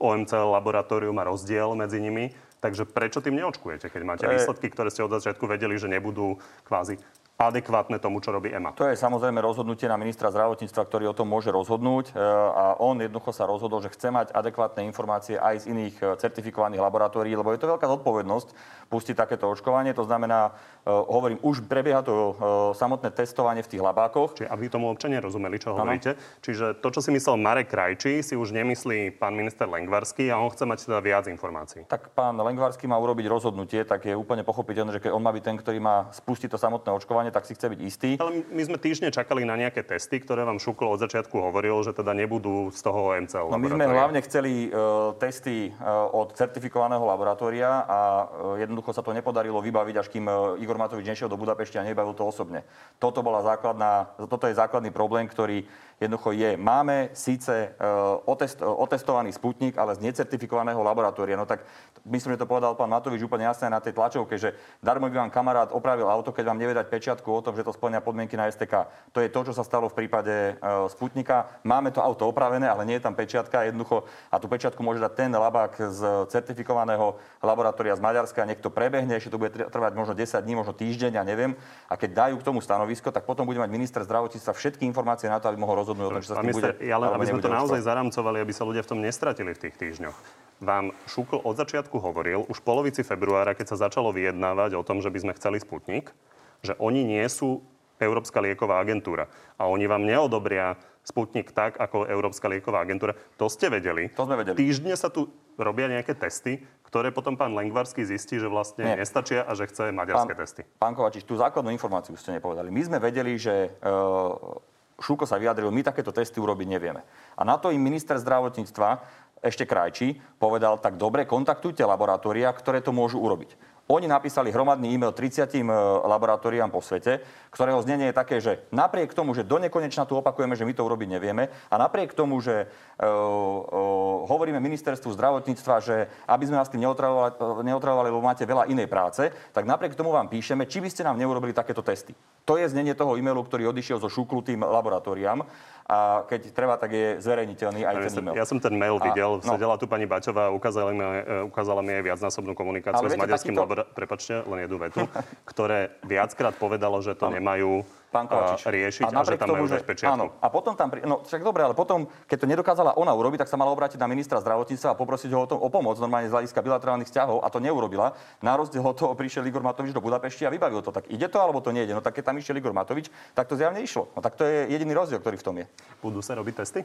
[0.00, 2.32] OMC laboratórium má rozdiel medzi nimi.
[2.60, 6.36] Takže prečo tým neočkujete, keď máte výsledky, ktoré ste od začiatku vedeli, že nebudú
[6.68, 7.00] kvázi
[7.40, 8.76] adekvátne tomu, čo robí EMA.
[8.76, 12.12] To je samozrejme rozhodnutie na ministra zdravotníctva, ktorý o tom môže rozhodnúť.
[12.12, 12.20] E,
[12.52, 16.84] a on jednoducho sa rozhodol, že chce mať adekvátne informácie aj z iných e, certifikovaných
[16.84, 18.48] laboratórií, lebo je to veľká zodpovednosť
[18.92, 19.96] pustiť takéto očkovanie.
[19.96, 20.52] To znamená,
[20.84, 22.36] e, hovorím, už prebieha to
[22.76, 24.36] samotné testovanie v tých labákoch.
[24.36, 25.88] Čiže aby tomu občania rozumeli, čo ano.
[25.88, 26.20] hovoríte.
[26.44, 30.52] Čiže to, čo si myslel Marek Krajčí, si už nemyslí pán minister Lengvarský a on
[30.52, 31.88] chce mať teda viac informácií.
[31.88, 35.44] Tak pán Lengvarský má urobiť rozhodnutie, tak je úplne pochopiteľné, že keď on má byť
[35.46, 38.10] ten, ktorý má spustiť to samotné očkovanie, tak si chce byť istý.
[38.18, 41.96] Ale my sme týždne čakali na nejaké testy, ktoré vám Šuklo od začiatku hovoril, že
[41.96, 47.02] teda nebudú z toho OMCL no, My sme hlavne chceli uh, testy uh, od certifikovaného
[47.02, 51.40] laboratória a uh, jednoducho sa to nepodarilo vybaviť, až kým uh, Igor Matovič nešiel do
[51.40, 52.66] Budapešti a nebavil to osobne.
[53.00, 55.64] Toto, bola základná, toto je základný problém, ktorý
[56.00, 61.36] jednoducho je, máme síce uh, otest, uh, otestovaný sputnik, ale z necertifikovaného laboratória.
[61.36, 61.68] No tak
[62.08, 65.30] myslím, že to povedal pán Matovič úplne jasné na tej tlačovke, že darmo by vám
[65.30, 68.48] kamarát opravil auto, keď vám nevie dať pečiatku o tom, že to splňa podmienky na
[68.48, 68.88] STK.
[69.12, 71.60] To je to, čo sa stalo v prípade uh, Sputnika.
[71.68, 73.68] Máme to auto opravené, ale nie je tam pečiatka.
[73.68, 76.00] Jednoducho, a tú pečiatku môže dať ten labák z
[76.32, 78.48] certifikovaného laboratória z Maďarska.
[78.48, 81.52] Niekto prebehne, ešte to bude trvať možno 10 dní, možno týždeň, ja neviem.
[81.92, 85.36] A keď dajú k tomu stanovisko, tak potom bude mať minister zdravotníctva všetky informácie na
[85.36, 86.76] to, aby mohol rozhodnúť o tom, čo sa s tým bude.
[86.78, 90.16] Ale aby sme to naozaj zaramcovali, aby sa ľudia v tom nestratili v tých týždňoch.
[90.60, 95.00] Vám Šukl od začiatku hovoril, už v polovici februára, keď sa začalo vyjednávať o tom,
[95.00, 96.12] že by sme chceli Sputnik,
[96.60, 97.64] že oni nie sú
[97.96, 103.16] Európska lieková agentúra a oni vám neodobria Sputnik tak, ako Európska lieková agentúra.
[103.40, 104.12] To ste vedeli.
[104.12, 104.56] To sme vedeli.
[104.56, 108.96] Týždne sa tu robia nejaké testy, ktoré potom pán Lengvarský zistí, že vlastne Nie.
[109.00, 110.62] nestačia a že chce maďarské pán, testy.
[110.76, 112.68] Pán Kovačič, tú základnú informáciu ste nepovedali.
[112.68, 114.60] My sme vedeli, že uh,
[115.00, 117.00] Šuko sa vyjadril, my takéto testy urobiť nevieme.
[117.34, 119.00] A na to im minister zdravotníctva
[119.40, 123.56] ešte krajčí povedal, tak dobre, kontaktujte laboratória, ktoré to môžu urobiť.
[123.90, 125.66] Oni napísali hromadný e-mail 30 e,
[126.06, 130.54] laboratóriám po svete, ktorého znenie je také, že napriek tomu, že do nekonečna tu opakujeme,
[130.54, 136.06] že my to urobiť nevieme a napriek tomu, že uh, uh, hovoríme ministerstvu zdravotníctva, že
[136.30, 140.30] aby sme vás tým neotravovali, neotravovali, lebo máte veľa inej práce, tak napriek tomu vám
[140.30, 142.14] píšeme, či by ste nám neurobili takéto testy.
[142.46, 145.42] To je znenie toho e-mailu, ktorý odišiel zo šuklutým laboratóriám
[145.90, 148.38] a keď treba, tak je zverejniteľný aj ten e-mail.
[148.38, 149.50] Ja som ten mail videl, a, no.
[149.58, 151.02] sedela tu pani Bačová a ukázala mi,
[151.50, 153.62] ukázala mi aj viacnásobnú komunikáciu s maďarským takýto...
[153.66, 155.02] laboratóriom, prepačte, len jednu vetu,
[155.50, 157.42] ktoré viackrát povedalo, že to ano.
[157.42, 158.66] nemajú pán Kovačič.
[158.66, 161.62] riešiť a, a že tam tomu, majú že, Áno, a potom tam, no však dobre,
[161.62, 164.96] ale potom, keď to nedokázala ona urobiť, tak sa mala obrátiť na ministra zdravotníctva a
[164.98, 168.18] poprosiť ho o, tom, o pomoc normálne z hľadiska bilaterálnych vzťahov a to neurobila.
[168.42, 170.90] Na rozdiel od toho prišiel Igor Matovič do Budapešti a vybavil to.
[170.90, 171.94] Tak ide to alebo to nejde?
[171.94, 174.10] No tak keď tam išiel Igor Matovič, tak to zjavne išlo.
[174.12, 175.66] No tak to je jediný rozdiel, ktorý v tom je.
[176.02, 176.82] Budú sa robiť testy?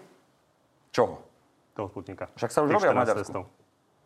[0.93, 1.25] Čoho?
[1.75, 2.29] Toho Sputnika.
[2.37, 3.27] Však sa už robia v Maďarsku.
[3.27, 3.43] Testov.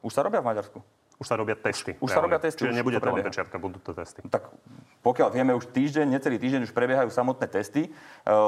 [0.01, 0.79] Už sa robia v Maďarsku.
[1.19, 1.99] Už sa robia testy.
[1.99, 2.15] Už reálne.
[2.15, 2.63] sa robia testy.
[2.63, 4.23] Čiže nebude to len pečiatka, budú to testy.
[4.23, 4.55] Tak
[5.03, 7.88] pokiaľ vieme, už týždeň, necelý týždeň už prebiehajú samotné testy.
[7.88, 7.89] E,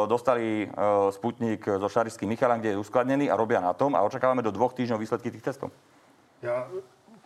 [0.08, 0.68] dostali e,
[1.12, 4.72] Sputnik zo Šarišských Michalán, kde je uskladnený a robia na tom a očakávame do dvoch
[4.72, 5.76] týždňov výsledky tých testov.
[6.40, 6.72] Ja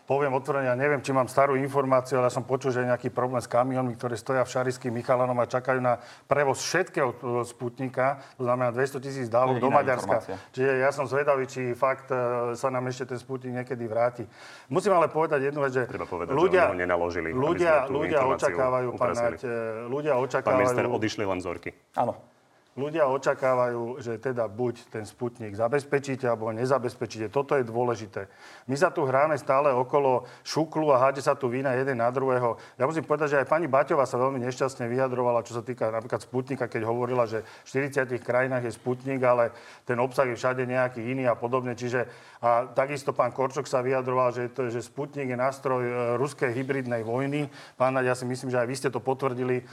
[0.06, 3.10] poviem otvorene, ja neviem, či mám starú informáciu, ale ja som počul, že je nejaký
[3.10, 5.98] problém s kamionmi, ktoré stoja v Šarických Michalanom a čakajú na
[6.30, 10.22] prevoz všetkého Sputnika, to znamená 200 tisíc dávok do Maďarska.
[10.22, 10.38] Informácia.
[10.54, 14.24] Čiže ja som zvedavý, či fakt e, sa nám ešte ten Sputnik niekedy vráti.
[14.70, 19.18] Musím ale povedať jednu vec, že Treba povedať, ľudia, že nenaložili, ľudia, ľudia očakávajú, pán
[19.18, 19.42] Nať,
[19.90, 20.54] ľudia očakávajú...
[20.54, 21.74] Pán minister, odišli len vzorky.
[21.98, 22.35] Áno.
[22.76, 27.32] Ľudia očakávajú, že teda buď ten sputnik zabezpečíte, alebo nezabezpečíte.
[27.32, 28.28] Toto je dôležité.
[28.68, 32.60] My sa tu hráme stále okolo šuklu a háde sa tu vína jeden na druhého.
[32.76, 36.20] Ja musím povedať, že aj pani Baťová sa veľmi nešťastne vyjadrovala, čo sa týka napríklad
[36.20, 39.56] sputnika, keď hovorila, že v 40 krajinách je sputnik, ale
[39.88, 41.80] ten obsah je všade nejaký iný a podobne.
[41.80, 42.12] Čiže
[42.46, 47.02] a takisto pán Korčok sa vyjadroval, že, to, že sputnik je nástroj e, ruskej hybridnej
[47.02, 47.50] vojny.
[47.74, 49.66] Pán ja si myslím, že aj vy ste to potvrdili,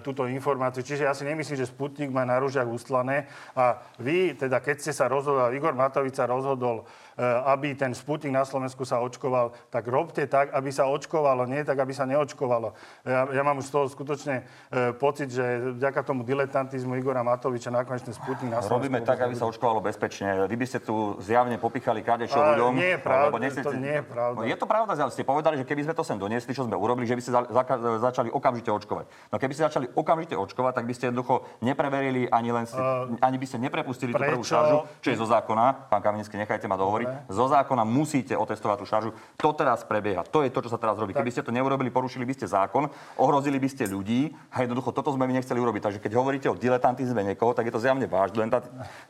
[0.00, 0.80] túto informáciu.
[0.80, 3.28] Čiže ja si nemyslím, že sputnik má na ružiach ustlané.
[3.52, 6.88] A vy, teda keď ste sa rozhodol, Igor Matovič sa rozhodol
[7.22, 11.78] aby ten Sputnik na Slovensku sa očkoval, tak robte tak, aby sa očkovalo, nie tak,
[11.78, 12.74] aby sa neočkovalo.
[13.06, 17.70] Ja, ja mám už z toho skutočne e, pocit, že vďaka tomu diletantizmu Igora Matoviča
[17.70, 18.82] nakoniec ten Sputnik na Slovensku...
[18.82, 20.46] Robíme tak, aby sa očkovalo bezpečne.
[20.50, 22.72] Vy by ste tu zjavne popichali kadečo ľuďom.
[22.74, 23.66] Nie je pravda, nechcete...
[23.66, 24.38] to nie je pravda.
[24.38, 27.06] No, je to pravda, ste povedali, že keby sme to sem doniesli, čo sme urobili,
[27.06, 27.62] že by ste za, za,
[28.02, 29.06] začali okamžite očkovať.
[29.30, 33.06] No keby ste začali okamžite očkovať, tak by ste jednoducho nepreverili ani len si, uh,
[33.22, 34.24] ani by ste neprepustili prečo?
[34.24, 35.88] tú prvú šaržu, čo je zo zákona.
[35.88, 37.28] Pán Kamenický, nechajte ma dohovoriť dobre.
[37.28, 39.10] Zo zákona musíte otestovať tú šaržu.
[39.38, 40.24] To teraz prebieha.
[40.32, 41.12] To je to, čo sa teraz robí.
[41.12, 42.88] Keby ste to neurobili, porušili by ste zákon,
[43.20, 45.82] ohrozili by ste ľudí a jednoducho toto sme my nechceli urobiť.
[45.84, 48.32] Takže keď hovoríte o diletantizme niekoho, tak je to zjavne váš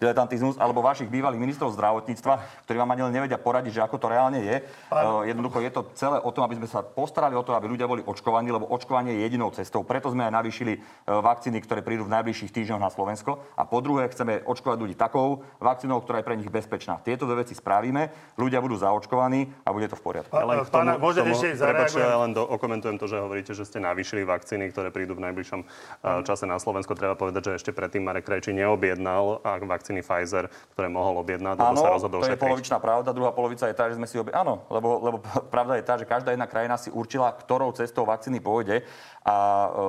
[0.01, 4.07] diletantizmus alebo vašich bývalých ministrov zdravotníctva, ktorí vám ani len nevedia poradiť, že ako to
[4.11, 4.57] reálne je.
[4.91, 7.87] Uh, jednoducho je to celé o tom, aby sme sa postarali o to, aby ľudia
[7.87, 9.87] boli očkovaní, lebo očkovanie je jedinou cestou.
[9.87, 13.41] Preto sme aj navýšili uh, vakcíny, ktoré prídu v najbližších týždňoch na Slovensko.
[13.55, 16.99] A po druhé, chceme očkovať ľudí takou vakcínou, ktorá je pre nich bezpečná.
[17.05, 20.33] Tieto dve veci spravíme ľudia budú zaočkovaní a bude to v poriadku.
[20.35, 23.17] Ja len k tomu, Pána, môže tomu, ešte prepáčte, ja len do, okomentujem to, že
[23.23, 26.99] hovoríte, že ste navýšili vakcíny, ktoré prídu v najbližšom uh, čase na Slovensko.
[26.99, 31.91] Treba povedať, že ešte predtým Marek Krejčí neobjednal vakcíny Pfizer, ktoré mohol objednať, lebo sa
[31.95, 34.43] rozhodol to je polovičná pravda, druhá polovica je tá, že sme si objednali.
[34.43, 35.17] Áno, lebo, lebo
[35.55, 38.83] pravda je tá, že každá jedna krajina si určila, ktorou cestou vakcíny pôjde.
[39.25, 39.37] A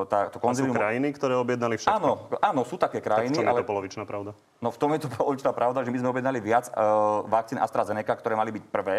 [0.06, 0.72] e, tá, to konzilium...
[0.72, 1.92] A sú krajiny, ktoré objednali všetko?
[1.92, 3.36] Áno, áno sú také krajiny.
[3.36, 3.60] Tak v čom ale...
[3.60, 4.32] je to polovičná pravda?
[4.64, 7.85] No v tom je to polovičná pravda, že my sme objednali viac uh, vakcín AstraZeneca,
[7.94, 8.98] ktoré mali byť prvé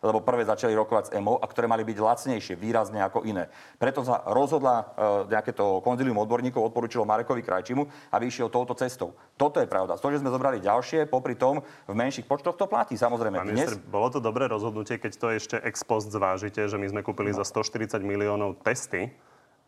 [0.00, 3.52] lebo prvé začali rokovať s EMO a ktoré mali byť lacnejšie, výrazne ako iné.
[3.76, 4.84] Preto sa rozhodla e,
[5.28, 7.84] nejaké to konzilium odborníkov, odporúčilo Marekovi Krajčimu,
[8.16, 9.12] aby išiel touto cestou.
[9.36, 10.00] Toto je pravda.
[10.00, 12.96] To, že sme zobrali ďalšie, popri tom v menších počtoch to platí.
[12.96, 13.68] Samozrejme, Pán dnes...
[13.68, 17.30] minister, bolo to dobré rozhodnutie, keď to ešte ex post zvážite, že my sme kúpili
[17.30, 17.44] No.
[17.44, 19.12] za 140 miliónov testy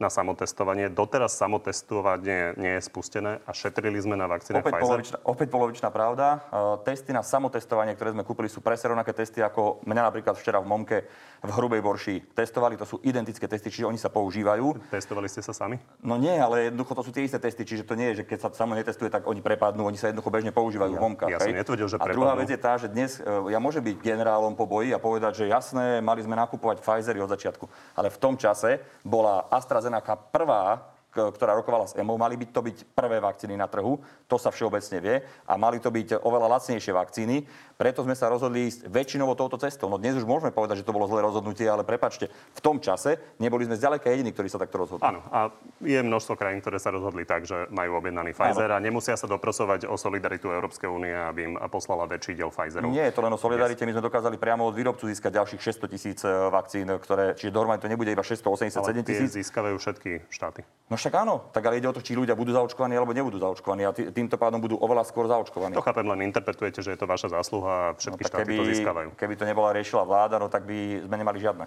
[0.02, 0.90] na samotestovanie.
[0.90, 4.82] Doteraz samotestovanie nie je spustené a šetrili sme na vakcíne Opäť Pfizer.
[4.82, 6.26] polovičná, opäť polovičná pravda.
[6.50, 10.58] E, testy na samotestovanie, ktoré sme kúpili, sú presne rovnaké testy, ako mňa napríklad včera
[10.58, 11.06] v Momke
[11.42, 12.78] v Hrubej Borši testovali.
[12.78, 14.78] To sú identické testy, čiže oni sa používajú.
[14.94, 15.74] Testovali ste sa sami?
[15.98, 18.38] No nie, ale jednoducho to sú tie isté testy, čiže to nie je, že keď
[18.46, 21.34] sa samo netestuje, tak oni prepadnú, oni sa jednoducho bežne používajú v Momkách.
[21.34, 21.58] ja som hej.
[21.58, 22.40] netvrdil, že A druhá prepadnú.
[22.46, 25.50] vec je tá, že dnes e, ja môžem byť generálom po boji a povedať, že
[25.50, 27.66] jasné, mali sme nakupovať Pfizery od začiatku,
[27.98, 32.76] ale v tom čase bola AstraZeneca prvá, ktorá rokovala s EMO, mali byť to byť
[32.96, 37.44] prvé vakcíny na trhu, to sa všeobecne vie, a mali to byť oveľa lacnejšie vakcíny.
[37.82, 39.90] Preto sme sa rozhodli ísť väčšinovo touto cestou.
[39.90, 43.18] No dnes už môžeme povedať, že to bolo zlé rozhodnutie, ale prepačte, v tom čase
[43.42, 45.02] neboli sme zďaleka jediní, ktorí sa takto rozhodli.
[45.02, 45.50] Áno, a
[45.82, 49.90] je množstvo krajín, ktoré sa rozhodli tak, že majú objednaný Pfizer a nemusia sa doprosovať
[49.90, 52.86] o solidaritu Európskej únie, aby im poslala väčší diel Pfizerov.
[52.94, 55.90] Nie je to len o solidarite, my sme dokázali priamo od výrobcu získať ďalších 600
[55.90, 59.42] tisíc e, vakcín, ktoré, čiže dohromady to nebude iba 687 Ale tie tisíc.
[59.42, 60.62] získavajú všetky štáty.
[60.86, 63.82] No však áno, tak ale ide o to, či ľudia budú zaočkovaní alebo nebudú zaočkovaní
[63.82, 65.74] a tý- týmto pádom budú oveľa skôr zaočkovaní.
[65.74, 69.08] To chápem, len interpretujete, že je to vaša zásluha všetky tak štáty to získavajú.
[69.18, 71.64] keby to nebola riešila vláda, no tak by sme nemali žiadne.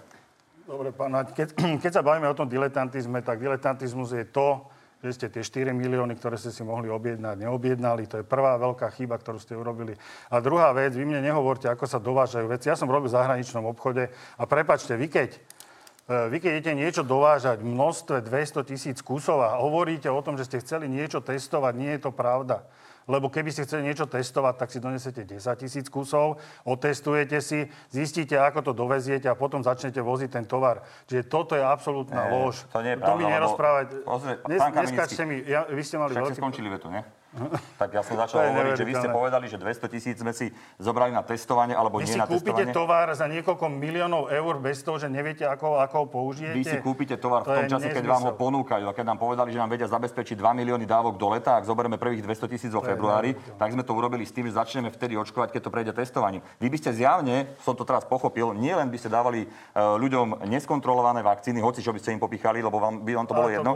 [0.66, 1.48] Dobre, pán Naď, keď,
[1.82, 4.66] keď sa bavíme o tom diletantizme, tak diletantizmus je to,
[5.06, 8.10] že ste tie 4 milióny, ktoré ste si mohli objednať, neobjednali.
[8.10, 9.94] To je prvá veľká chyba, ktorú ste urobili.
[10.32, 12.66] A druhá vec, vy mne nehovorte, ako sa dovážajú veci.
[12.66, 15.38] Ja som robil v zahraničnom obchode a prepačte, vy keď e,
[16.32, 20.48] vy keď idete niečo dovážať v množstve 200 tisíc kusov a hovoríte o tom, že
[20.48, 22.66] ste chceli niečo testovať, nie je to pravda.
[23.06, 28.34] Lebo keby ste chceli niečo testovať, tak si donesete 10 tisíc kusov, otestujete si, zistíte,
[28.34, 30.82] ako to doveziete a potom začnete voziť ten tovar.
[31.06, 32.66] Čiže toto je absolútna Nie, lož.
[32.66, 33.86] to nie je To mi pravda, nerozprávať.
[34.02, 35.22] Pozri- Dnes, pán Kamenický.
[35.22, 36.34] mi, ja, vy ste mali veľký...
[36.34, 37.02] skončili vetu, nie?
[37.76, 40.48] Tak ja som začal hovoriť, že vy ste povedali, že 200 tisíc sme si
[40.80, 42.72] zobrali na testovanie alebo Vy nie si na kúpite testovanie.
[42.72, 46.56] tovar za niekoľko miliónov eur bez toho, že neviete, ako, ako ho použijete.
[46.56, 48.40] Vy si kúpite tovar v To tom je čase, keď vám ho nezmysel.
[48.40, 48.84] ponúkajú.
[48.88, 52.00] A keď nám povedali, že nám vedia zabezpečiť 2 milióny dávok do leta, ak zoberieme
[52.00, 55.52] prvých 200 tisíc vo februári, tak sme to urobili s tým, že začneme vtedy očkovať,
[55.52, 56.40] keď to prejde testovaním.
[56.56, 60.48] Vy by ste zjavne, som to teraz pochopil, nie len by ste dávali e, ľuďom
[60.48, 63.52] neskontrolované vakcíny, hoci čo by ste im popichali, lebo vám, by vám to bolo Ale
[63.52, 63.72] to jedno,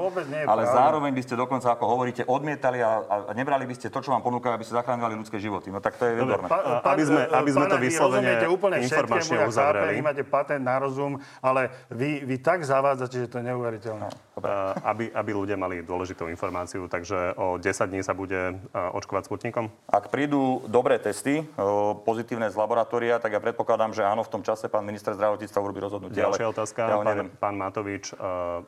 [0.49, 3.15] ale zároveň by ste dokonca, ako hovoríte, odmietali a, a
[3.51, 5.75] nebrali by ste to, čo vám ponúkajú, aby ste zachránili ľudské životy.
[5.75, 6.47] No tak to je výborné.
[6.47, 9.91] Pa- Aby sme- e, aby sme to vyslovene úplne informačne uzavreli.
[9.91, 14.07] chápem, Vy máte patent na rozum, ale vy, vy tak zavádzate, že to je neuveriteľné.
[14.07, 14.30] Uh,
[14.85, 16.89] aby, aby ľudia mali dôležitú informáciu.
[16.89, 19.69] Takže o 10 dní sa bude uh, očkovať Sputnikom?
[19.91, 24.43] Ak prídu dobré testy, o, pozitívne z laboratória, tak ja predpokladám, že áno, v tom
[24.43, 26.19] čase pán minister zdravotníctva urobí rozhodnutie.
[26.19, 26.81] Ďalšia ale otázka.
[26.87, 28.13] Ja pán, pán Matovič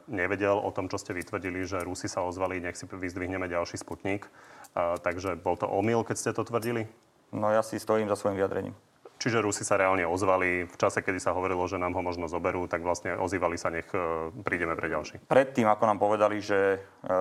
[0.06, 4.28] nevedel o tom, čo ste vytvrdili, že Rusi sa ozvali, nech si vyzdvihneme ďalší Sputnik.
[4.76, 6.88] Takže bol to omyl, keď ste to tvrdili?
[7.32, 8.76] No ja si stojím za svojim vyjadrením.
[9.22, 12.66] Čiže Rusi sa reálne ozvali v čase, kedy sa hovorilo, že nám ho možno zoberú,
[12.66, 15.22] tak vlastne ozývali sa, nech uh, prídeme pre ďalší.
[15.30, 17.14] Predtým, ako nám povedali, že e,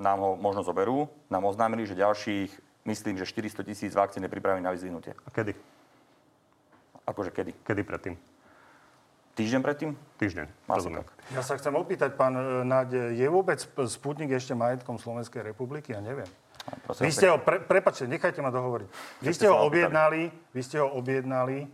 [0.00, 2.48] nám ho možno zoberú, nám oznámili, že ďalších,
[2.88, 5.12] myslím, že 400 tisíc vakcín je pripravených na vyzvinutie.
[5.12, 5.52] A kedy?
[7.04, 7.52] Akože kedy?
[7.68, 8.14] Kedy predtým?
[9.36, 9.90] Týždeň predtým?
[10.16, 10.46] Týždeň.
[10.48, 11.04] Asi Rozumiem.
[11.04, 11.12] tak.
[11.36, 15.92] Ja sa chcem opýtať, pán e, Naď, je vôbec Sp- Sputnik ešte majetkom Slovenskej republiky?
[15.92, 16.28] Ja neviem.
[16.86, 18.88] Prosím Vy ste ho, pre, prepačte, nechajte ma dohovoriť.
[19.22, 21.66] Vy ste ho objednali, vy ste ho objednali,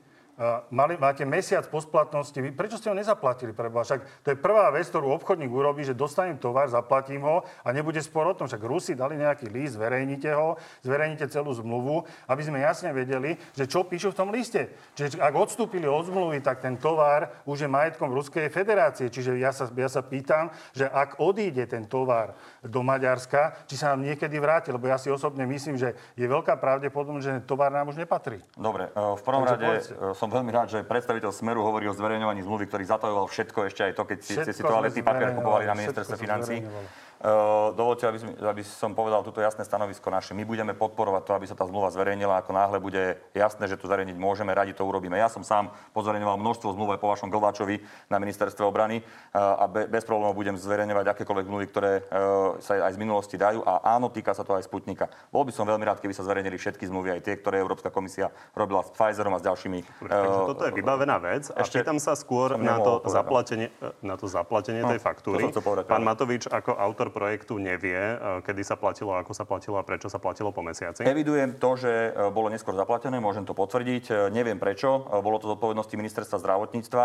[0.72, 3.52] mali, máte mesiac po splatnosti, vy, prečo ste ho nezaplatili?
[3.52, 3.84] Preboha?
[3.84, 8.00] Však to je prvá vec, ktorú obchodník urobí, že dostanem tovar, zaplatím ho a nebude
[8.00, 8.48] spor o tom.
[8.48, 13.68] Však Rusi dali nejaký list, zverejnite ho, zverejnite celú zmluvu, aby sme jasne vedeli, že
[13.68, 14.72] čo píšu v tom liste.
[14.96, 19.12] Čiže ak odstúpili od zmluvy, tak ten tovar už je majetkom Ruskej federácie.
[19.12, 23.92] Čiže ja sa, ja sa pýtam, že ak odíde ten tovar do Maďarska, či sa
[23.92, 27.68] nám niekedy vráti, lebo ja si osobne myslím, že je veľká pravdepodobnosť, že ten tovar
[27.68, 28.40] nám už nepatrí.
[28.56, 32.46] Dobre, e, v prvom Takže rade som veľmi rád, že predstaviteľ Smeru hovorí o zverejňovaní
[32.46, 36.14] zmluvy, ktorý zatajoval všetko, ešte aj to, keď ste si toaletný papier kupovali na ministerstve
[36.14, 36.62] financí.
[37.22, 40.34] Uh, dovolte, aby, aby som povedal túto jasné stanovisko naše.
[40.34, 42.42] My budeme podporovať to, aby sa tá zmluva zverejnila.
[42.42, 45.14] Ako náhle bude jasné, že to zverejniť môžeme, radi to urobíme.
[45.14, 47.78] Ja som sám pozverejňoval množstvo zmluv aj po vašom Glváčovi
[48.10, 52.90] na ministerstve obrany uh, a be, bez problémov budem zverejňovať akékoľvek zmluvy, ktoré uh, sa
[52.90, 53.62] aj z minulosti dajú.
[53.62, 55.06] A áno, týka sa to aj Sputnika.
[55.30, 58.34] Bol by som veľmi rád, keby sa zverejnili všetky zmluvy, aj tie, ktoré Európska komisia
[58.50, 59.78] robila s Pfizerom a s ďalšími.
[60.10, 61.54] Takže toto je vybavená vec.
[61.54, 63.14] A ešte pýtam sa skôr na to, povedať.
[63.14, 63.68] zaplatenie,
[64.02, 65.46] na to zaplatenie tej faktúry.
[65.54, 66.02] to Pán.
[66.02, 70.48] Matovič ako autor projektu nevie, kedy sa platilo, ako sa platilo a prečo sa platilo
[70.50, 71.04] po mesiaci?
[71.04, 74.32] Evidujem to, že bolo neskôr zaplatené, môžem to potvrdiť.
[74.32, 75.04] Neviem prečo.
[75.20, 77.04] Bolo to z odpovednosti ministerstva zdravotníctva.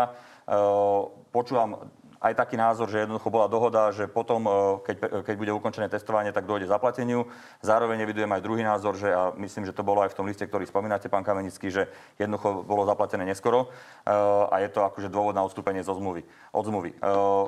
[1.28, 4.50] Počúvam aj taký názor, že jednoducho bola dohoda, že potom, e,
[4.82, 7.30] keď, keď bude ukončené testovanie, tak dojde zaplateniu.
[7.62, 10.42] Zároveň evidujem aj druhý názor, že a myslím, že to bolo aj v tom liste,
[10.42, 11.86] ktorý spomínate, pán Kamenický, že
[12.18, 13.70] jednoducho bolo zaplatené neskoro
[14.02, 14.12] e,
[14.50, 16.90] a je to akože dôvod na odstúpenie zo zmluvy, od zmluvy.
[16.90, 16.96] E,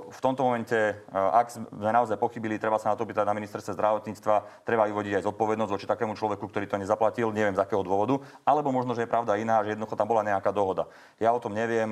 [0.06, 0.78] v tomto momente,
[1.11, 5.27] ak sme naozaj pochybili, treba sa na to pýtať na ministerstve zdravotníctva, treba vyvodiť aj
[5.27, 9.10] zodpovednosť voči takému človeku, ktorý to nezaplatil, neviem z akého dôvodu, alebo možno, že je
[9.10, 10.87] pravda iná, že jednoducho tam bola nejaká dohoda.
[11.18, 11.90] Ja o tom neviem,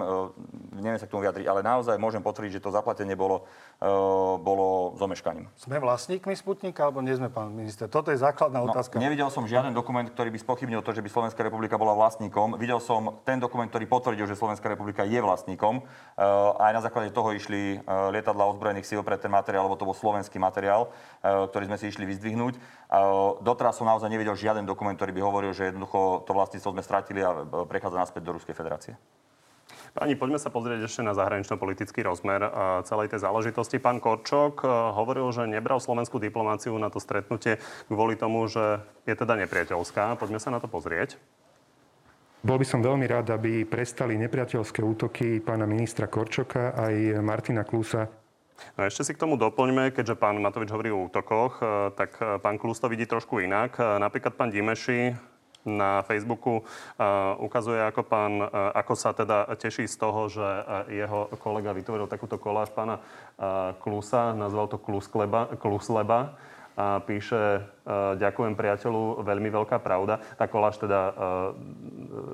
[0.78, 3.48] neviem sa k tomu vyjadriť, ale naozaj môžem potvrdiť, že to to zaplatenie bolo,
[3.80, 3.88] e,
[4.36, 5.48] bolo s omeškaním.
[5.56, 7.88] Sme vlastníkmi Sputnika, alebo nie sme, pán minister?
[7.88, 9.00] Toto je základná no, otázka.
[9.00, 12.60] Nevidel som žiaden dokument, ktorý by spochybnil to, že by Slovenská republika bola vlastníkom.
[12.60, 15.80] Videl som ten dokument, ktorý potvrdil, že Slovenská republika je vlastníkom.
[15.80, 15.82] E,
[16.60, 19.96] aj na základe toho išli e, lietadla ozbrojených síl pre ten materiál, lebo to bol
[19.96, 20.92] slovenský materiál,
[21.22, 22.54] ktorý sme si išli vyzdvihnúť.
[23.42, 27.20] Doteraz som naozaj nevidel žiaden dokument, ktorý by hovoril, že jednoducho to vlastníctvo sme stratili
[27.24, 28.94] a prechádza naspäť do Ruskej federácie.
[29.96, 32.44] Pani, poďme sa pozrieť ešte na zahranično-politický rozmer
[32.84, 33.80] celej tej záležitosti.
[33.80, 37.56] Pán Korčok e, hovoril, že nebral slovenskú diplomáciu na to stretnutie
[37.88, 40.20] kvôli tomu, že je teda nepriateľská.
[40.20, 41.16] Poďme sa na to pozrieť.
[42.44, 48.06] Bol by som veľmi rád, aby prestali nepriateľské útoky pána ministra Korčoka aj Martina Klusa
[48.74, 52.58] No ešte si k tomu doplňme, keďže pán Matovič hovorí o útokoch, e, tak pán
[52.58, 53.78] Klus to vidí trošku inak.
[53.78, 55.14] Napríklad pán Dimeši
[55.76, 56.64] na Facebooku
[57.44, 58.40] ukazuje, ako, pán,
[58.72, 60.46] ako sa teda teší z toho, že
[60.88, 63.04] jeho kolega vytvoril takúto koláž pána
[63.84, 66.40] Klusa, nazval to Klusleba, Klusleba
[66.78, 67.66] a píše
[68.22, 70.22] ďakujem priateľu, veľmi veľká pravda.
[70.38, 71.10] Tá koláž teda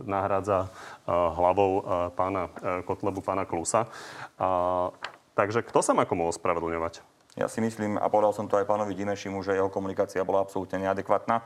[0.05, 0.68] nahrádza
[1.09, 1.80] hlavou
[2.12, 2.53] pána
[2.85, 3.89] Kotlebu, pána Klusa.
[5.32, 7.01] Takže kto sa má komu ospravedlňovať?
[7.35, 10.87] Ja si myslím, a povedal som to aj pánovi Dimešimu, že jeho komunikácia bola absolútne
[10.87, 11.43] neadekvátna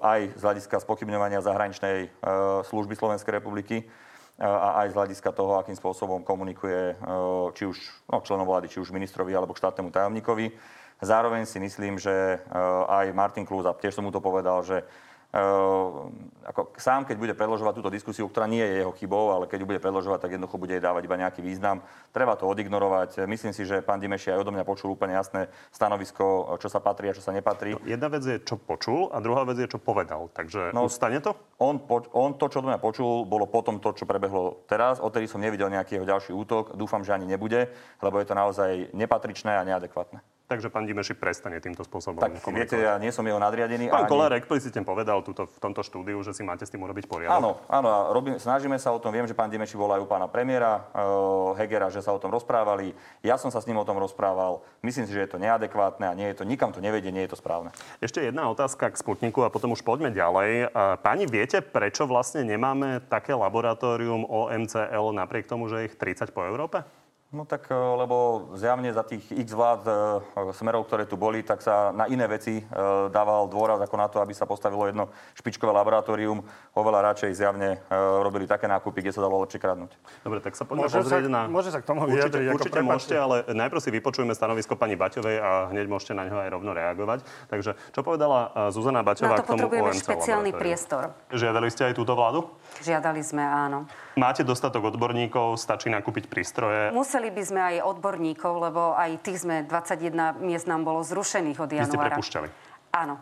[0.00, 2.08] aj z hľadiska spochybňovania zahraničnej
[2.64, 3.84] služby Slovenskej republiky
[4.40, 6.96] a aj z hľadiska toho, akým spôsobom komunikuje
[7.54, 7.76] či už
[8.08, 10.50] no, členom vlády, či už ministrovi alebo štátnemu tajomníkovi.
[11.04, 12.40] Zároveň si myslím, že
[12.88, 14.82] aj Martin Klúza, tiež som mu to povedal, že
[16.44, 19.66] ako sám, keď bude predložovať túto diskusiu, ktorá nie je jeho chybou, ale keď ju
[19.66, 21.82] bude predložovať, tak jednoducho bude jej dávať iba nejaký význam.
[22.14, 23.26] Treba to odignorovať.
[23.26, 27.10] Myslím si, že pán Dimeši aj odo mňa počul úplne jasné stanovisko, čo sa patrí
[27.10, 27.74] a čo sa nepatrí.
[27.74, 30.30] No, jedna vec je, čo počul a druhá vec je, čo povedal.
[30.30, 31.34] Takže no, ustane to?
[31.58, 35.02] On, po, on to, čo odo mňa počul, bolo potom to, čo prebehlo teraz.
[35.02, 36.78] Odtedy som nevidel nejaký jeho ďalší útok.
[36.78, 40.33] Dúfam, že ani nebude, lebo je to naozaj nepatričné a neadekvátne.
[40.44, 43.88] Takže pán Dimeši prestane týmto spôsobom Tak viete, ja nie som jeho nadriadený.
[43.88, 44.12] Pán ani...
[44.12, 47.32] Kolár explicitne povedal túto, v tomto štúdiu, že si máte s tým urobiť poriadok.
[47.32, 49.16] Áno, áno, a robím, snažíme sa o tom.
[49.16, 52.28] Viem, že pán Dimeši volá aj u pána premiéra uh, Hegera, že sa o tom
[52.28, 52.92] rozprávali.
[53.24, 54.60] Ja som sa s ním o tom rozprával.
[54.84, 57.32] Myslím si, že je to neadekvátne a nie je to, nikam to nevedie, nie je
[57.32, 57.72] to správne.
[58.04, 60.76] Ešte jedna otázka k Sputniku a potom už poďme ďalej.
[61.00, 66.84] Pani, viete, prečo vlastne nemáme také laboratórium OMCL napriek tomu, že ich 30 po Európe?
[67.34, 69.92] No tak, e, lebo zjavne za tých x vlád e,
[70.54, 72.64] smerov, ktoré tu boli, tak sa na iné veci e,
[73.10, 76.46] dával dôraz ako na to, aby sa postavilo jedno špičkové laboratórium.
[76.78, 77.82] Oveľa radšej zjavne
[78.22, 79.94] robili také nákupy, kde sa dalo lepšie kradnúť.
[80.22, 81.40] Dobre, tak sa poďme môže pozrieť sa, na...
[81.50, 82.46] Môže sa k tomu vyjadriť.
[82.54, 86.38] Určite, určite môžete, ale najprv si vypočujeme stanovisko pani Baťovej a hneď môžete na ňo
[86.38, 87.26] aj rovno reagovať.
[87.50, 91.14] Takže čo povedala Zuzana Baťová k tomu potrebujeme špeciálny priestor.
[91.30, 92.46] Žiadali ste aj túto vládu?
[92.82, 93.86] Žiadali sme, áno.
[94.14, 96.94] Máte dostatok odborníkov, stačí nakúpiť prístroje?
[96.94, 101.70] Museli by sme aj odborníkov, lebo aj tých sme 21 miest nám bolo zrušených od
[101.74, 101.90] januára.
[101.90, 102.48] Vy ste prepušťali?
[102.94, 103.18] Áno.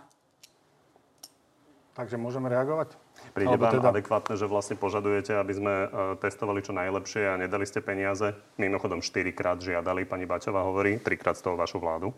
[1.97, 2.97] Takže môžeme reagovať?
[3.33, 3.89] Príde vám teda...
[3.93, 5.87] adekvátne, že vlastne požadujete, aby sme e,
[6.21, 8.37] testovali čo najlepšie a nedali ste peniaze?
[8.61, 12.13] Mimochodom 4 krát žiadali, pani Baťová hovorí, 3 krát z toho vašu vládu.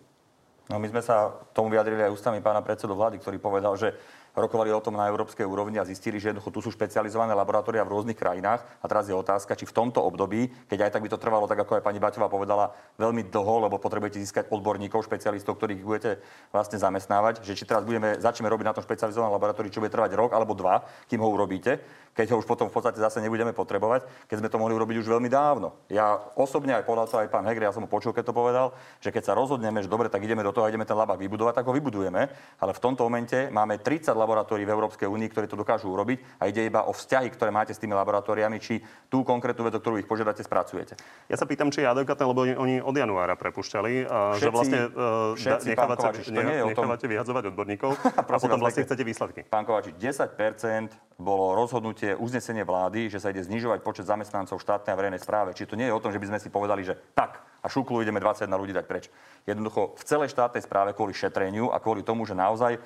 [0.71, 3.95] No my sme sa tomu vyjadrili aj ústami pána predsedu vlády, ktorý povedal, že
[4.35, 7.95] rokovali o tom na európskej úrovni a zistili, že jednoducho tu sú špecializované laboratória v
[7.95, 8.67] rôznych krajinách.
[8.83, 11.63] A teraz je otázka, či v tomto období, keď aj tak by to trvalo, tak
[11.63, 16.19] ako aj pani Baťová povedala, veľmi dlho, lebo potrebujete získať odborníkov, špecialistov, ktorých budete
[16.51, 20.19] vlastne zamestnávať, že či teraz budeme, začneme robiť na tom špecializovanom laboratóriu, čo bude trvať
[20.19, 21.79] rok alebo dva, kým ho urobíte,
[22.15, 25.11] keď ho už potom v podstate zase nebudeme potrebovať, keď sme to mohli urobiť už
[25.11, 25.75] veľmi dávno.
[25.91, 28.67] Ja osobne, aj povedal to aj pán Hegre, ja som ho počul, keď to povedal,
[29.03, 31.59] že keď sa rozhodneme, že dobre, tak ideme do toho a ideme ten labák vybudovať,
[31.59, 32.23] tak ho vybudujeme,
[32.63, 36.49] ale v tomto momente máme 30 laboratórií v Európskej únii, ktoré to dokážu urobiť a
[36.49, 38.81] ide iba o vzťahy, ktoré máte s tými laboratóriami, či
[39.13, 40.97] tú konkrétnu vec, ktorú ich požiadate, spracujete.
[41.29, 44.81] Ja sa pýtam, či je adekvátne, lebo oni od januára prepušťali, a všetci, že vlastne
[44.89, 47.13] uh, všetci, nechávate, Kovačič, ne, nie nechávate tom...
[47.13, 49.45] vyhadzovať odborníkov a potom vlastne chcete výsledky.
[49.45, 54.99] Pán Kovačič, 10% bolo rozhodnutie, uznesenie vlády, že sa ide znižovať počet zamestnancov štátnej a
[54.99, 55.55] verejnej správe.
[55.55, 58.05] Či to nie je o tom, že by sme si povedali, že tak, a šuklu
[58.05, 59.09] ideme 21 ľudí dať preč.
[59.49, 62.81] Jednoducho v celej štátnej správe kvôli šetreniu a kvôli tomu, že naozaj e,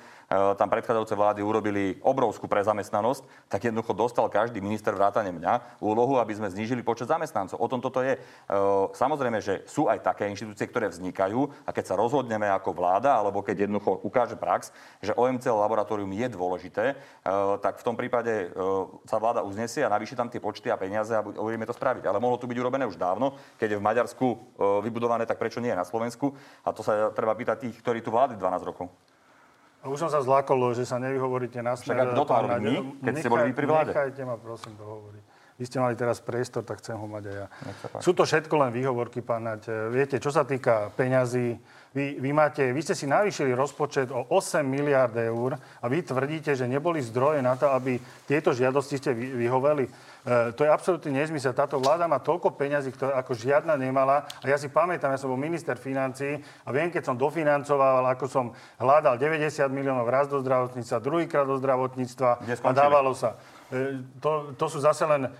[0.55, 6.35] tam predchádzajúce vlády urobili obrovskú prezamestnanosť, tak jednoducho dostal každý minister vrátane mňa úlohu, aby
[6.35, 7.59] sme znížili počet zamestnancov.
[7.59, 8.15] O tom toto je.
[8.15, 8.19] E,
[8.95, 13.43] samozrejme, že sú aj také inštitúcie, ktoré vznikajú a keď sa rozhodneme ako vláda, alebo
[13.43, 14.71] keď jednoducho ukáže prax,
[15.03, 16.95] že OMC laboratórium je dôležité, e,
[17.59, 18.67] tak v tom prípade e,
[19.07, 22.03] sa vláda uznesie a navýši tam tie počty a peniaze a budeme to spraviť.
[22.03, 24.37] Ale mohlo to byť urobené už dávno, keď v Maďarsku e,
[24.85, 26.29] vybudované, tak prečo nie na Slovensku?
[26.61, 28.93] A to sa treba pýtať tých, ktorí tu vládli 12 rokov.
[29.79, 31.97] Už som sa zlákol, že sa nevyhovoríte na smer.
[31.97, 32.73] Však kto to robí?
[32.75, 32.75] My?
[32.99, 33.91] Keď ste boli vy pri vláde?
[33.95, 35.23] Nechajte ma, prosím, dohovoriť.
[35.59, 37.47] Vy ste mali teraz priestor, tak chcem ho mať aj ja.
[37.99, 39.91] Sú to všetko len výhovorky, pán Nať.
[39.91, 41.59] Viete, čo sa týka peňazí,
[41.91, 46.55] vy, vy, máte, vy ste si navýšili rozpočet o 8 miliard eur a vy tvrdíte,
[46.55, 49.89] že neboli zdroje na to, aby tieto žiadosti ste vyhoveli.
[50.25, 51.55] E, to je absolútny nezmysel.
[51.55, 54.27] Táto vláda má toľko peňazí, ktoré ako žiadna nemala.
[54.43, 58.25] A ja si pamätám, ja som bol minister financí a viem, keď som dofinancoval, ako
[58.27, 58.45] som
[58.75, 63.39] hľadal 90 miliónov raz do zdravotníctva, druhýkrát do zdravotníctva a dávalo sa.
[63.71, 65.31] E, to, to sú zase len...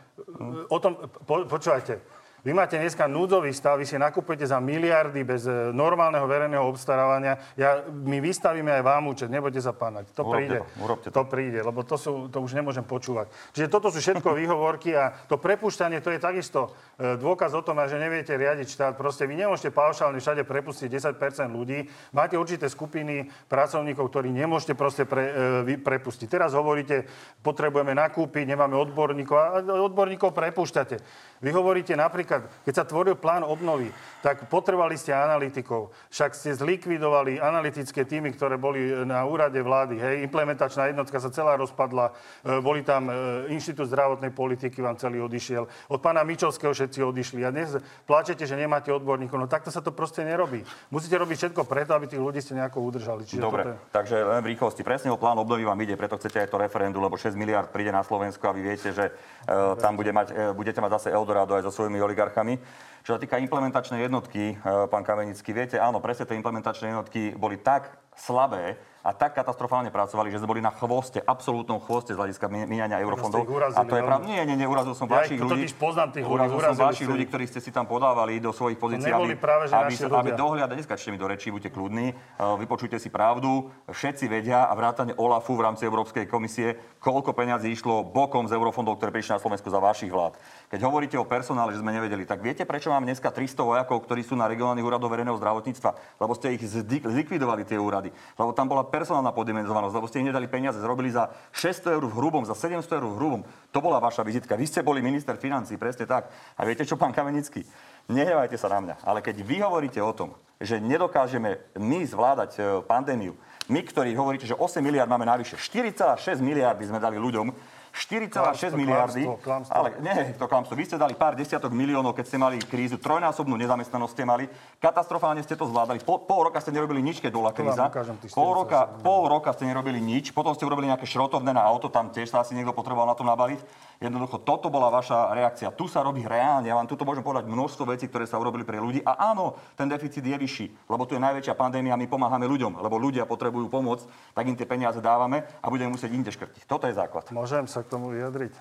[0.67, 5.44] O tom, po, počúvajte, vy máte dneska núdzový stav, vy si nakupujete za miliardy bez
[5.44, 7.36] e, normálneho verejného obstarávania.
[7.60, 10.16] Ja, my vystavíme aj vám účet, nebojte sa pánať.
[10.16, 10.58] To urobte príde.
[10.58, 11.16] To, urobte to.
[11.20, 13.28] to príde, lebo to, sú, to už nemôžem počúvať.
[13.52, 17.76] Čiže toto sú všetko výhovorky a to prepušťanie, to je takisto e, dôkaz o tom,
[17.84, 18.94] že neviete riadiť štát.
[18.96, 21.84] Proste vy nemôžete paušálne všade prepustiť 10% ľudí.
[22.16, 25.24] Máte určité skupiny pracovníkov, ktorí nemôžete proste pre,
[25.68, 26.32] e, prepustiť.
[26.32, 27.04] Teraz hovoríte,
[27.44, 30.98] potrebujeme nakúpiť, nemáme odborníkov a odborníkov prepúšťate.
[31.40, 33.88] Vy hovoríte napríklad, keď sa tvoril plán obnovy,
[34.20, 35.96] tak potrebovali ste analytikov.
[36.12, 39.96] Však ste zlikvidovali analytické týmy, ktoré boli na úrade vlády.
[39.96, 42.12] Hej, implementačná jednotka sa celá rozpadla.
[42.44, 43.14] E, boli tam e,
[43.56, 45.64] Inštitút zdravotnej politiky, vám celý odišiel.
[45.88, 47.48] Od pána Mičovského všetci odišli.
[47.48, 49.40] A dnes pláčete, že nemáte odborníkov.
[49.40, 50.68] No takto sa to proste nerobí.
[50.92, 53.24] Musíte robiť všetko preto, aby tých ľudí ste nejako udržali.
[53.24, 53.74] Čiže Dobre, je...
[53.96, 54.84] takže len v rýchlosti.
[54.84, 57.96] Presne o plán obnovy vám ide, preto chcete aj to referendum, lebo 6 miliard príde
[57.96, 61.53] na Slovensko a vy viete, že uh, tam bude mať, uh, budete mať zase Eldorado
[61.53, 62.57] aj so svojimi oligarchami.
[63.05, 67.61] Čo sa týka implementačnej jednotky, e, pán Kamenický, viete, áno, presne tie implementačné jednotky boli
[67.61, 72.51] tak slabé, a tak katastrofálne pracovali, že sme boli na chvoste, absolútnom chvoste z hľadiska
[72.51, 73.47] míňania eurofondov.
[73.72, 74.28] A to je pravda.
[74.28, 75.72] Nie, nie, nie, urazil som ja vašich ľudí.
[75.80, 76.28] poznám tých.
[76.28, 79.95] Urazil som vašich ľudí, ktorí ste si tam podávali do svojich pozícií, aby, práve, aby,
[79.95, 83.72] aby dohľadali, neskačte mi do rečí, buďte kľudní, uh, vypočujte si pravdu.
[83.88, 88.99] Všetci vedia a vrátane OLAFu v rámci Európskej komisie, koľko peňazí išlo bokom z eurofondov,
[88.99, 90.36] ktoré prišli na Slovensku za vašich vlád.
[90.67, 94.28] Keď hovoríte o personále, že sme nevedeli, tak viete, prečo mám dneska 300 vojakov, ktorí
[94.28, 96.20] sú na regionálnych úradoch verejného zdravotníctva?
[96.20, 98.09] Lebo ste ich zlikvidovali tie úrady.
[98.12, 102.14] Lebo tam bola personálna poddimenzovanosť, lebo ste im nedali peniaze, zrobili za 600 eur v
[102.18, 103.41] hrubom, za 700 eur v hrubom.
[103.74, 104.60] To bola vaša vizitka.
[104.60, 106.30] Vy ste boli minister financí, presne tak.
[106.57, 107.64] A viete čo, pán Kamenický?
[108.10, 112.62] Nehevajte sa na mňa, ale keď vy hovoríte o tom, že nedokážeme my zvládať e,
[112.84, 113.38] pandémiu,
[113.70, 117.53] my, ktorí hovoríte, že 8 miliard máme navyše, 4,6 miliardy sme dali ľuďom,
[117.94, 119.26] 4,6 miliardy.
[119.42, 119.74] Klamstvo.
[119.74, 120.74] Ale nie, to klamstvo.
[120.78, 124.46] Vy ste dali pár desiatok miliónov, keď ste mali krízu, trojnásobnú nezamestnanosť ste mali.
[124.78, 126.02] Katastrofálne ste to zvládali.
[126.06, 127.90] Po, pol roka ste nerobili nič, keď bola kríza.
[128.34, 130.32] Pol roka, pol roka ste nerobili nič.
[130.32, 133.26] Potom ste urobili nejaké šrotovné na auto, tam tiež sa asi niekto potreboval na to
[133.26, 133.62] nabaliť.
[134.00, 135.76] Jednoducho, toto bola vaša reakcia.
[135.76, 136.72] Tu sa robí reálne.
[136.72, 139.04] Ja vám tuto môžem povedať množstvo vecí, ktoré sa urobili pre ľudí.
[139.04, 142.96] A áno, ten deficit je vyšší, lebo tu je najväčšia pandémia, my pomáhame ľuďom, lebo
[142.96, 146.64] ľudia potrebujú pomoc, tak im tie peniaze dávame a budeme musieť inde škrtiť.
[146.64, 147.28] Toto je základ.
[147.36, 148.53] Môžem sa k tomu vyjadriť?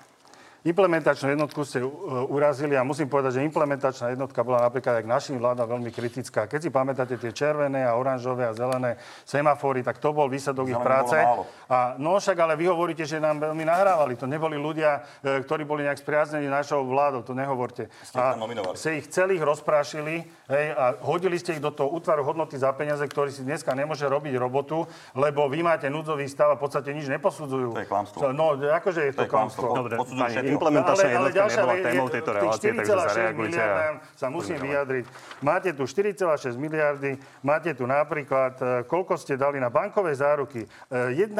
[0.59, 1.87] Implementačnú jednotku ste uh,
[2.27, 6.51] urazili a musím povedať, že implementačná jednotka bola napríklad aj k našim vládam veľmi kritická.
[6.51, 10.81] Keď si pamätáte tie červené a oranžové a zelené semafóry, tak to bol výsledok ich
[10.83, 11.15] práce.
[11.71, 14.19] A no však ale vy hovoríte, že nám veľmi nahrávali.
[14.19, 17.87] To neboli ľudia, e, ktorí boli nejak spriaznení našou vládou, to nehovorte.
[18.03, 18.35] Ste a
[18.75, 23.07] ste ich celých rozprášili hej, a hodili ste ich do toho útvaru hodnoty za peniaze,
[23.07, 24.83] ktorý si dneska nemôže robiť robotu,
[25.15, 27.79] lebo vy máte núdzový stav a v podstate nič neposudzujú.
[27.79, 28.19] To je klamstvo.
[28.35, 29.63] No, akože je to, to je klamstvo.
[29.71, 29.79] klamstvo.
[29.79, 29.95] Dobre,
[30.53, 33.61] implementačná ale, ale jednotka nebola témou tejto relácie, takže zareagujte.
[33.61, 34.01] A...
[34.17, 35.05] sa musím vyjadriť.
[35.45, 37.11] Máte tu 4,6 miliardy,
[37.45, 40.65] máte tu napríklad, e, koľko ste dali na bankové záruky?
[40.91, 41.33] 1,7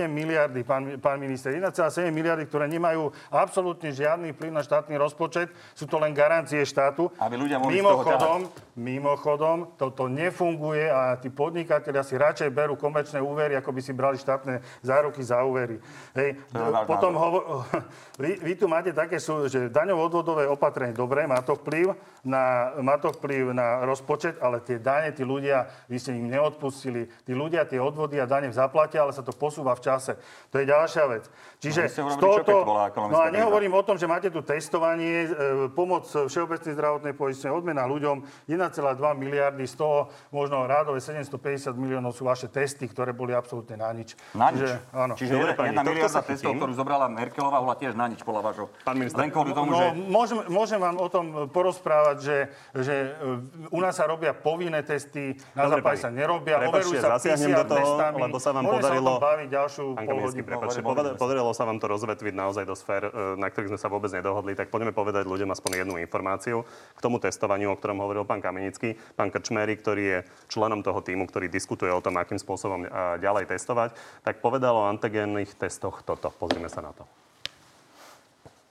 [0.00, 5.50] e, miliardy, pán, pán minister, 1,7 miliardy, ktoré nemajú absolútne žiadny vplyv na štátny rozpočet,
[5.74, 7.10] sú to len garancie štátu.
[7.18, 8.48] Aby ľudia mohli mimochodom,
[8.78, 14.16] mimochodom, toto nefunguje a tí podnikatelia si radšej berú komerčné úvery, ako by si brali
[14.18, 15.78] štátne záruky za úvery.
[16.14, 16.38] Hej.
[16.86, 17.64] Potom hovo-
[18.44, 23.12] vy, tu máte také, sú, že daňovo-odvodové opatrenie, dobre, má to vplyv na, má to
[23.16, 27.80] vplyv na rozpočet, ale tie dane, tí ľudia, vy ste im neodpustili, tí ľudia tie
[27.80, 30.20] odvody a dane zaplatia, ale sa to posúva v čase.
[30.52, 31.24] To je ďalšia vec.
[31.60, 35.28] Čiže No, z tohoto, bola no a nehovorím o tom, že máte tu testovanie, e,
[35.72, 42.26] pomoc Všeobecnej zdravotnej poistenie, odmena ľuďom, 1,2 miliardy, z toho možno rádové 750 miliónov sú
[42.26, 44.18] vaše testy, ktoré boli absolútne na nič.
[44.34, 44.66] Na nič.
[44.66, 45.14] Čiže, áno.
[45.14, 48.66] Čiže Dobre, jedna, jedna miliarda testov, ktorú zobrala Merkelová, bola tiež na nič, podľa vášho.
[48.82, 49.86] Pán minister, Len kvôli tomu, No, že...
[49.94, 52.36] môžem, môžem vám o tom porozprávať, že,
[52.74, 57.14] že e, u nás sa robia povinné testy, na západe sa nerobia, Prepáčte, overujú sa
[57.16, 58.18] PCR do toho, testami.
[58.20, 60.48] lebo sa vám podarilo- sa o tom baviť ďalšiu Pán pol Kaminsky, hodinu.
[60.50, 61.22] prepáčte, Dobre, podarilo, dobre.
[61.22, 64.52] podarilo sa vám to rozvetviť naozaj do sfér, e, na ktorých sme sa vôbec nedohodli,
[64.52, 68.98] tak poďme povedať ľuďom aspoň jednu informáciu k tomu testovaniu, o ktorom hovoril pán Kamenický.
[69.14, 70.18] Pán Krčmery, ktorý je
[70.48, 74.88] členom toho týmu, ktorý diskutuje o tom, akým spôsobom e, ďalej testovať, tak povedal o
[74.88, 76.30] antigénnych testoch toto.
[76.30, 77.04] Pozrime sa na to.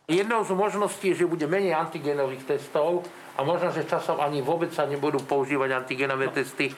[0.04, 3.08] Jednou z možností je, že bude menej antigenových testov
[3.40, 6.76] a možno, že časom ani vôbec sa nebudú používať antigenové testy.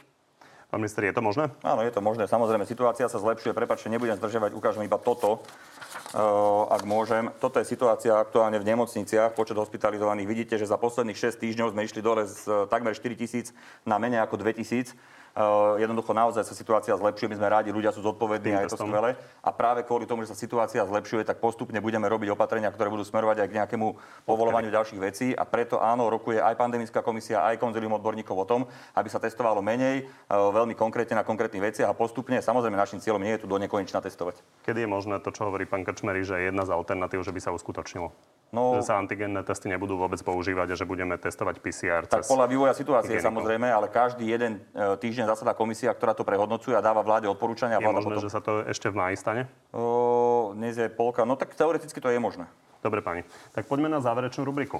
[0.69, 1.49] Pán minister, je to možné?
[1.65, 2.30] Áno, je to možné.
[2.30, 3.57] Samozrejme, situácia sa zlepšuje.
[3.57, 6.21] Prepačte, nebudem zdržovať, ukážem iba toto, eh,
[6.69, 7.34] ak môžem.
[7.41, 10.30] Toto je situácia aktuálne v nemocniciach, počet hospitalizovaných.
[10.30, 13.57] Vidíte, že za posledných 6 týždňov sme išli dole z eh, takmer 4 tisíc
[13.89, 14.93] na menej ako 2 tisíc.
[15.36, 18.80] Eh, Jednoducho naozaj sa situácia zlepšuje, my sme rádi, ľudia sú zodpovední a je to
[18.80, 19.20] skvelé.
[19.44, 23.04] A práve kvôli tomu, že sa situácia zlepšuje, tak postupne budeme robiť opatrenia, ktoré budú
[23.04, 23.88] smerovať aj k nejakému
[24.24, 25.28] povolovaniu ďalších vecí.
[25.36, 28.62] A preto áno, rokuje aj pandemická komisia, aj konzilium odborníkov o tom,
[28.96, 32.40] aby sa testovalo menej, eh, veľmi konkrétne na konkrétnych veciach a postupne.
[32.40, 34.40] Samozrejme, našim cieľom nie je tu do nekonečna testovať.
[34.64, 37.44] Kedy je možné to, čo hovorí pán Krčmery, že je jedna z alternatív, že by
[37.44, 38.16] sa uskutočnilo?
[38.54, 42.30] No, Že sa antigenné testy nebudú vôbec používať a že budeme testovať PCR tak cez...
[42.30, 43.28] podľa vývoja situácie hygienikov.
[43.34, 47.82] samozrejme, ale každý jeden eh, týždeň zasadá komisia, ktorá to prehodnocuje a dáva vláde odporúčania.
[47.82, 49.41] Je vláda možné, potom- že sa to ešte v máji stane?
[49.76, 52.48] O, dnes je polka, no tak teoreticky to je možné.
[52.80, 53.26] Dobre, pani.
[53.52, 54.80] Tak poďme na záverečnú rubriku.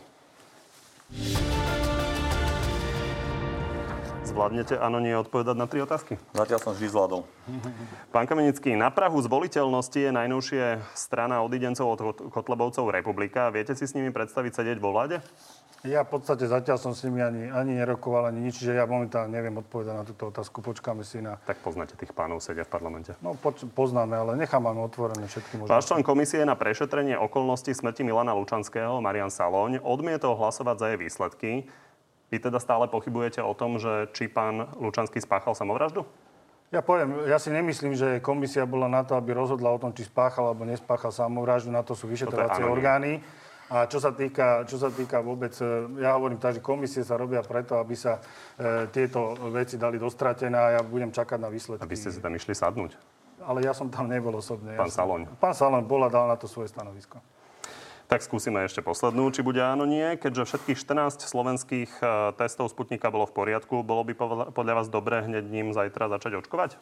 [4.36, 6.20] Zvládnete, áno, nie odpovedať na tri otázky?
[6.36, 7.24] Zatiaľ som vždy zvládol.
[8.12, 13.48] Pán Kamenický, na Prahu zvoliteľnosti je najnovšie strana odidencov od Kot- Kotlebovcov Republika.
[13.48, 15.24] Viete si s nimi predstaviť sedieť vo vláde?
[15.88, 19.32] Ja v podstate zatiaľ som s nimi ani, ani nerokoval, ani nič, čiže ja momentálne
[19.32, 20.60] neviem odpovedať na túto otázku.
[20.60, 21.40] Počkáme si na...
[21.48, 23.16] Tak poznáte tých pánov, sedia v parlamente.
[23.24, 25.72] No, poč- poznáme, ale nechám vám otvorené všetky možnosti.
[25.72, 31.00] Váš člen komisie na prešetrenie okolností smrti Milana Lučanského, Marian Saloň, odmietol hlasovať za jej
[31.00, 31.52] výsledky.
[32.36, 36.04] Vy teda stále pochybujete o tom, že či pán Lučanský spáchal samovraždu?
[36.68, 40.04] Ja poviem, ja si nemyslím, že komisia bola na to, aby rozhodla o tom, či
[40.04, 41.72] spáchal alebo nespáchal samovraždu.
[41.72, 43.12] Na to sú vyšetrovacie je orgány.
[43.72, 47.16] A čo sa, týka, čo sa týka vôbec, e, ja hovorím tak, že komisie sa
[47.16, 48.20] robia preto, aby sa
[48.60, 51.82] e, tieto veci dali dostratené a ja budem čakať na výsledky.
[51.82, 53.00] Aby ste si tam išli sadnúť.
[53.48, 54.76] Ale ja som tam nebol osobne.
[54.76, 55.22] Pán ja som- Saloň.
[55.40, 57.18] Pán Saloň bol a dal na to svoje stanovisko.
[58.06, 60.14] Tak skúsime ešte poslednú, či bude áno, nie.
[60.22, 64.14] Keďže všetkých 14 slovenských e, testov Sputnika bolo v poriadku, bolo by
[64.54, 66.78] podľa- vás dobré hneď ním zajtra začať očkovať?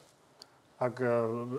[0.84, 1.08] Ak e,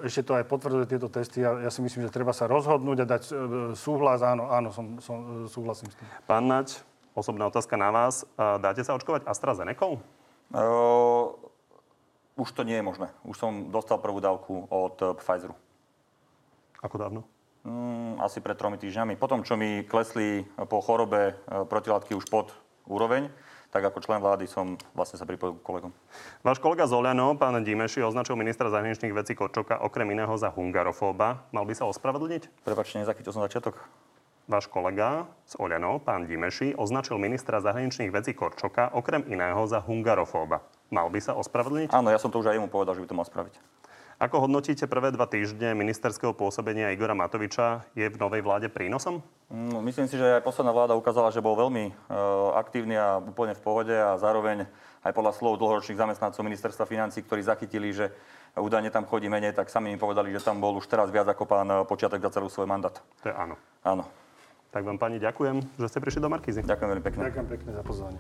[0.05, 3.07] ešte to aj potvrdzuje tieto testy, ja, ja si myslím, že treba sa rozhodnúť a
[3.09, 3.33] dať e,
[3.73, 4.21] súhlas.
[4.21, 6.09] Áno, áno, som, som, súhlasím s tým.
[6.29, 6.85] Pán Naď,
[7.17, 8.29] osobná otázka na vás.
[8.37, 9.97] Dáte sa očkovať AstraZeneca?
[10.55, 11.33] Uh,
[12.37, 13.09] už to nie je možné.
[13.25, 15.57] Už som dostal prvú dávku od Pfizeru.
[16.85, 17.25] Ako dávno?
[17.65, 19.17] Mm, asi pred tromi týždňami.
[19.17, 22.53] Potom, čo mi klesli po chorobe eh, protilátky už pod
[22.85, 23.33] úroveň,
[23.73, 25.91] tak ako člen vlády som vlastne sa pripojil k kolegom.
[26.47, 31.43] Váš kolega z Oľano, pán Dimeši, označil ministra zahraničných vecí Korčoka okrem iného za hungarofóba.
[31.51, 32.63] Mal by sa ospravedlniť?
[32.63, 33.83] Prepačte, nezachytil som začiatok.
[34.45, 40.61] Váš kolega z Oľano, pán Dimeši, označil ministra zahraničných vecí Korčoka okrem iného za hungarofóba.
[40.93, 41.91] Mal by sa ospravedlniť?
[41.97, 43.57] Áno, ja som to už aj jemu povedal, že by to mal spraviť.
[44.23, 47.83] Ako hodnotíte prvé dva týždne ministerského pôsobenia Igora Matoviča?
[47.99, 49.19] Je v novej vláde prínosom?
[49.51, 51.93] No, myslím si, že aj posledná vláda ukázala, že bol veľmi e,
[52.55, 54.71] aktívny a úplne v pohode a zároveň
[55.03, 58.15] aj podľa slov dlhoročných zamestnancov ministerstva financí, ktorí zachytili, že
[58.55, 61.51] údajne tam chodí menej, tak sami mi povedali, že tam bol už teraz viac ako
[61.51, 62.95] pán e, Počiatek za celý svoj mandát.
[63.27, 63.59] To je áno.
[63.83, 64.07] Áno.
[64.75, 66.67] Tak vám pani ďakujem, že ste prišli do Markízy.
[66.67, 67.31] Ďakujem veľmi pekne.
[67.31, 68.19] Ďakujem pekne za pozvanie.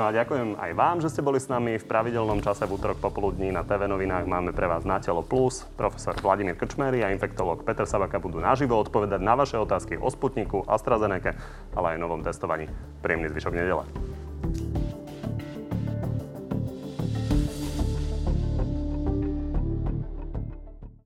[0.00, 3.04] No a ďakujem aj vám, že ste boli s nami v pravidelnom čase v útorok
[3.04, 4.24] popoludní na TV novinách.
[4.24, 5.68] Máme pre vás na telo plus.
[5.76, 10.64] Profesor Vladimír Krčmery a infektológ Peter Sabaka budú naživo odpovedať na vaše otázky o Sputniku,
[10.64, 11.36] AstraZeneca,
[11.76, 12.64] ale aj novom testovaní.
[13.04, 13.84] Príjemný zvyšok nedele.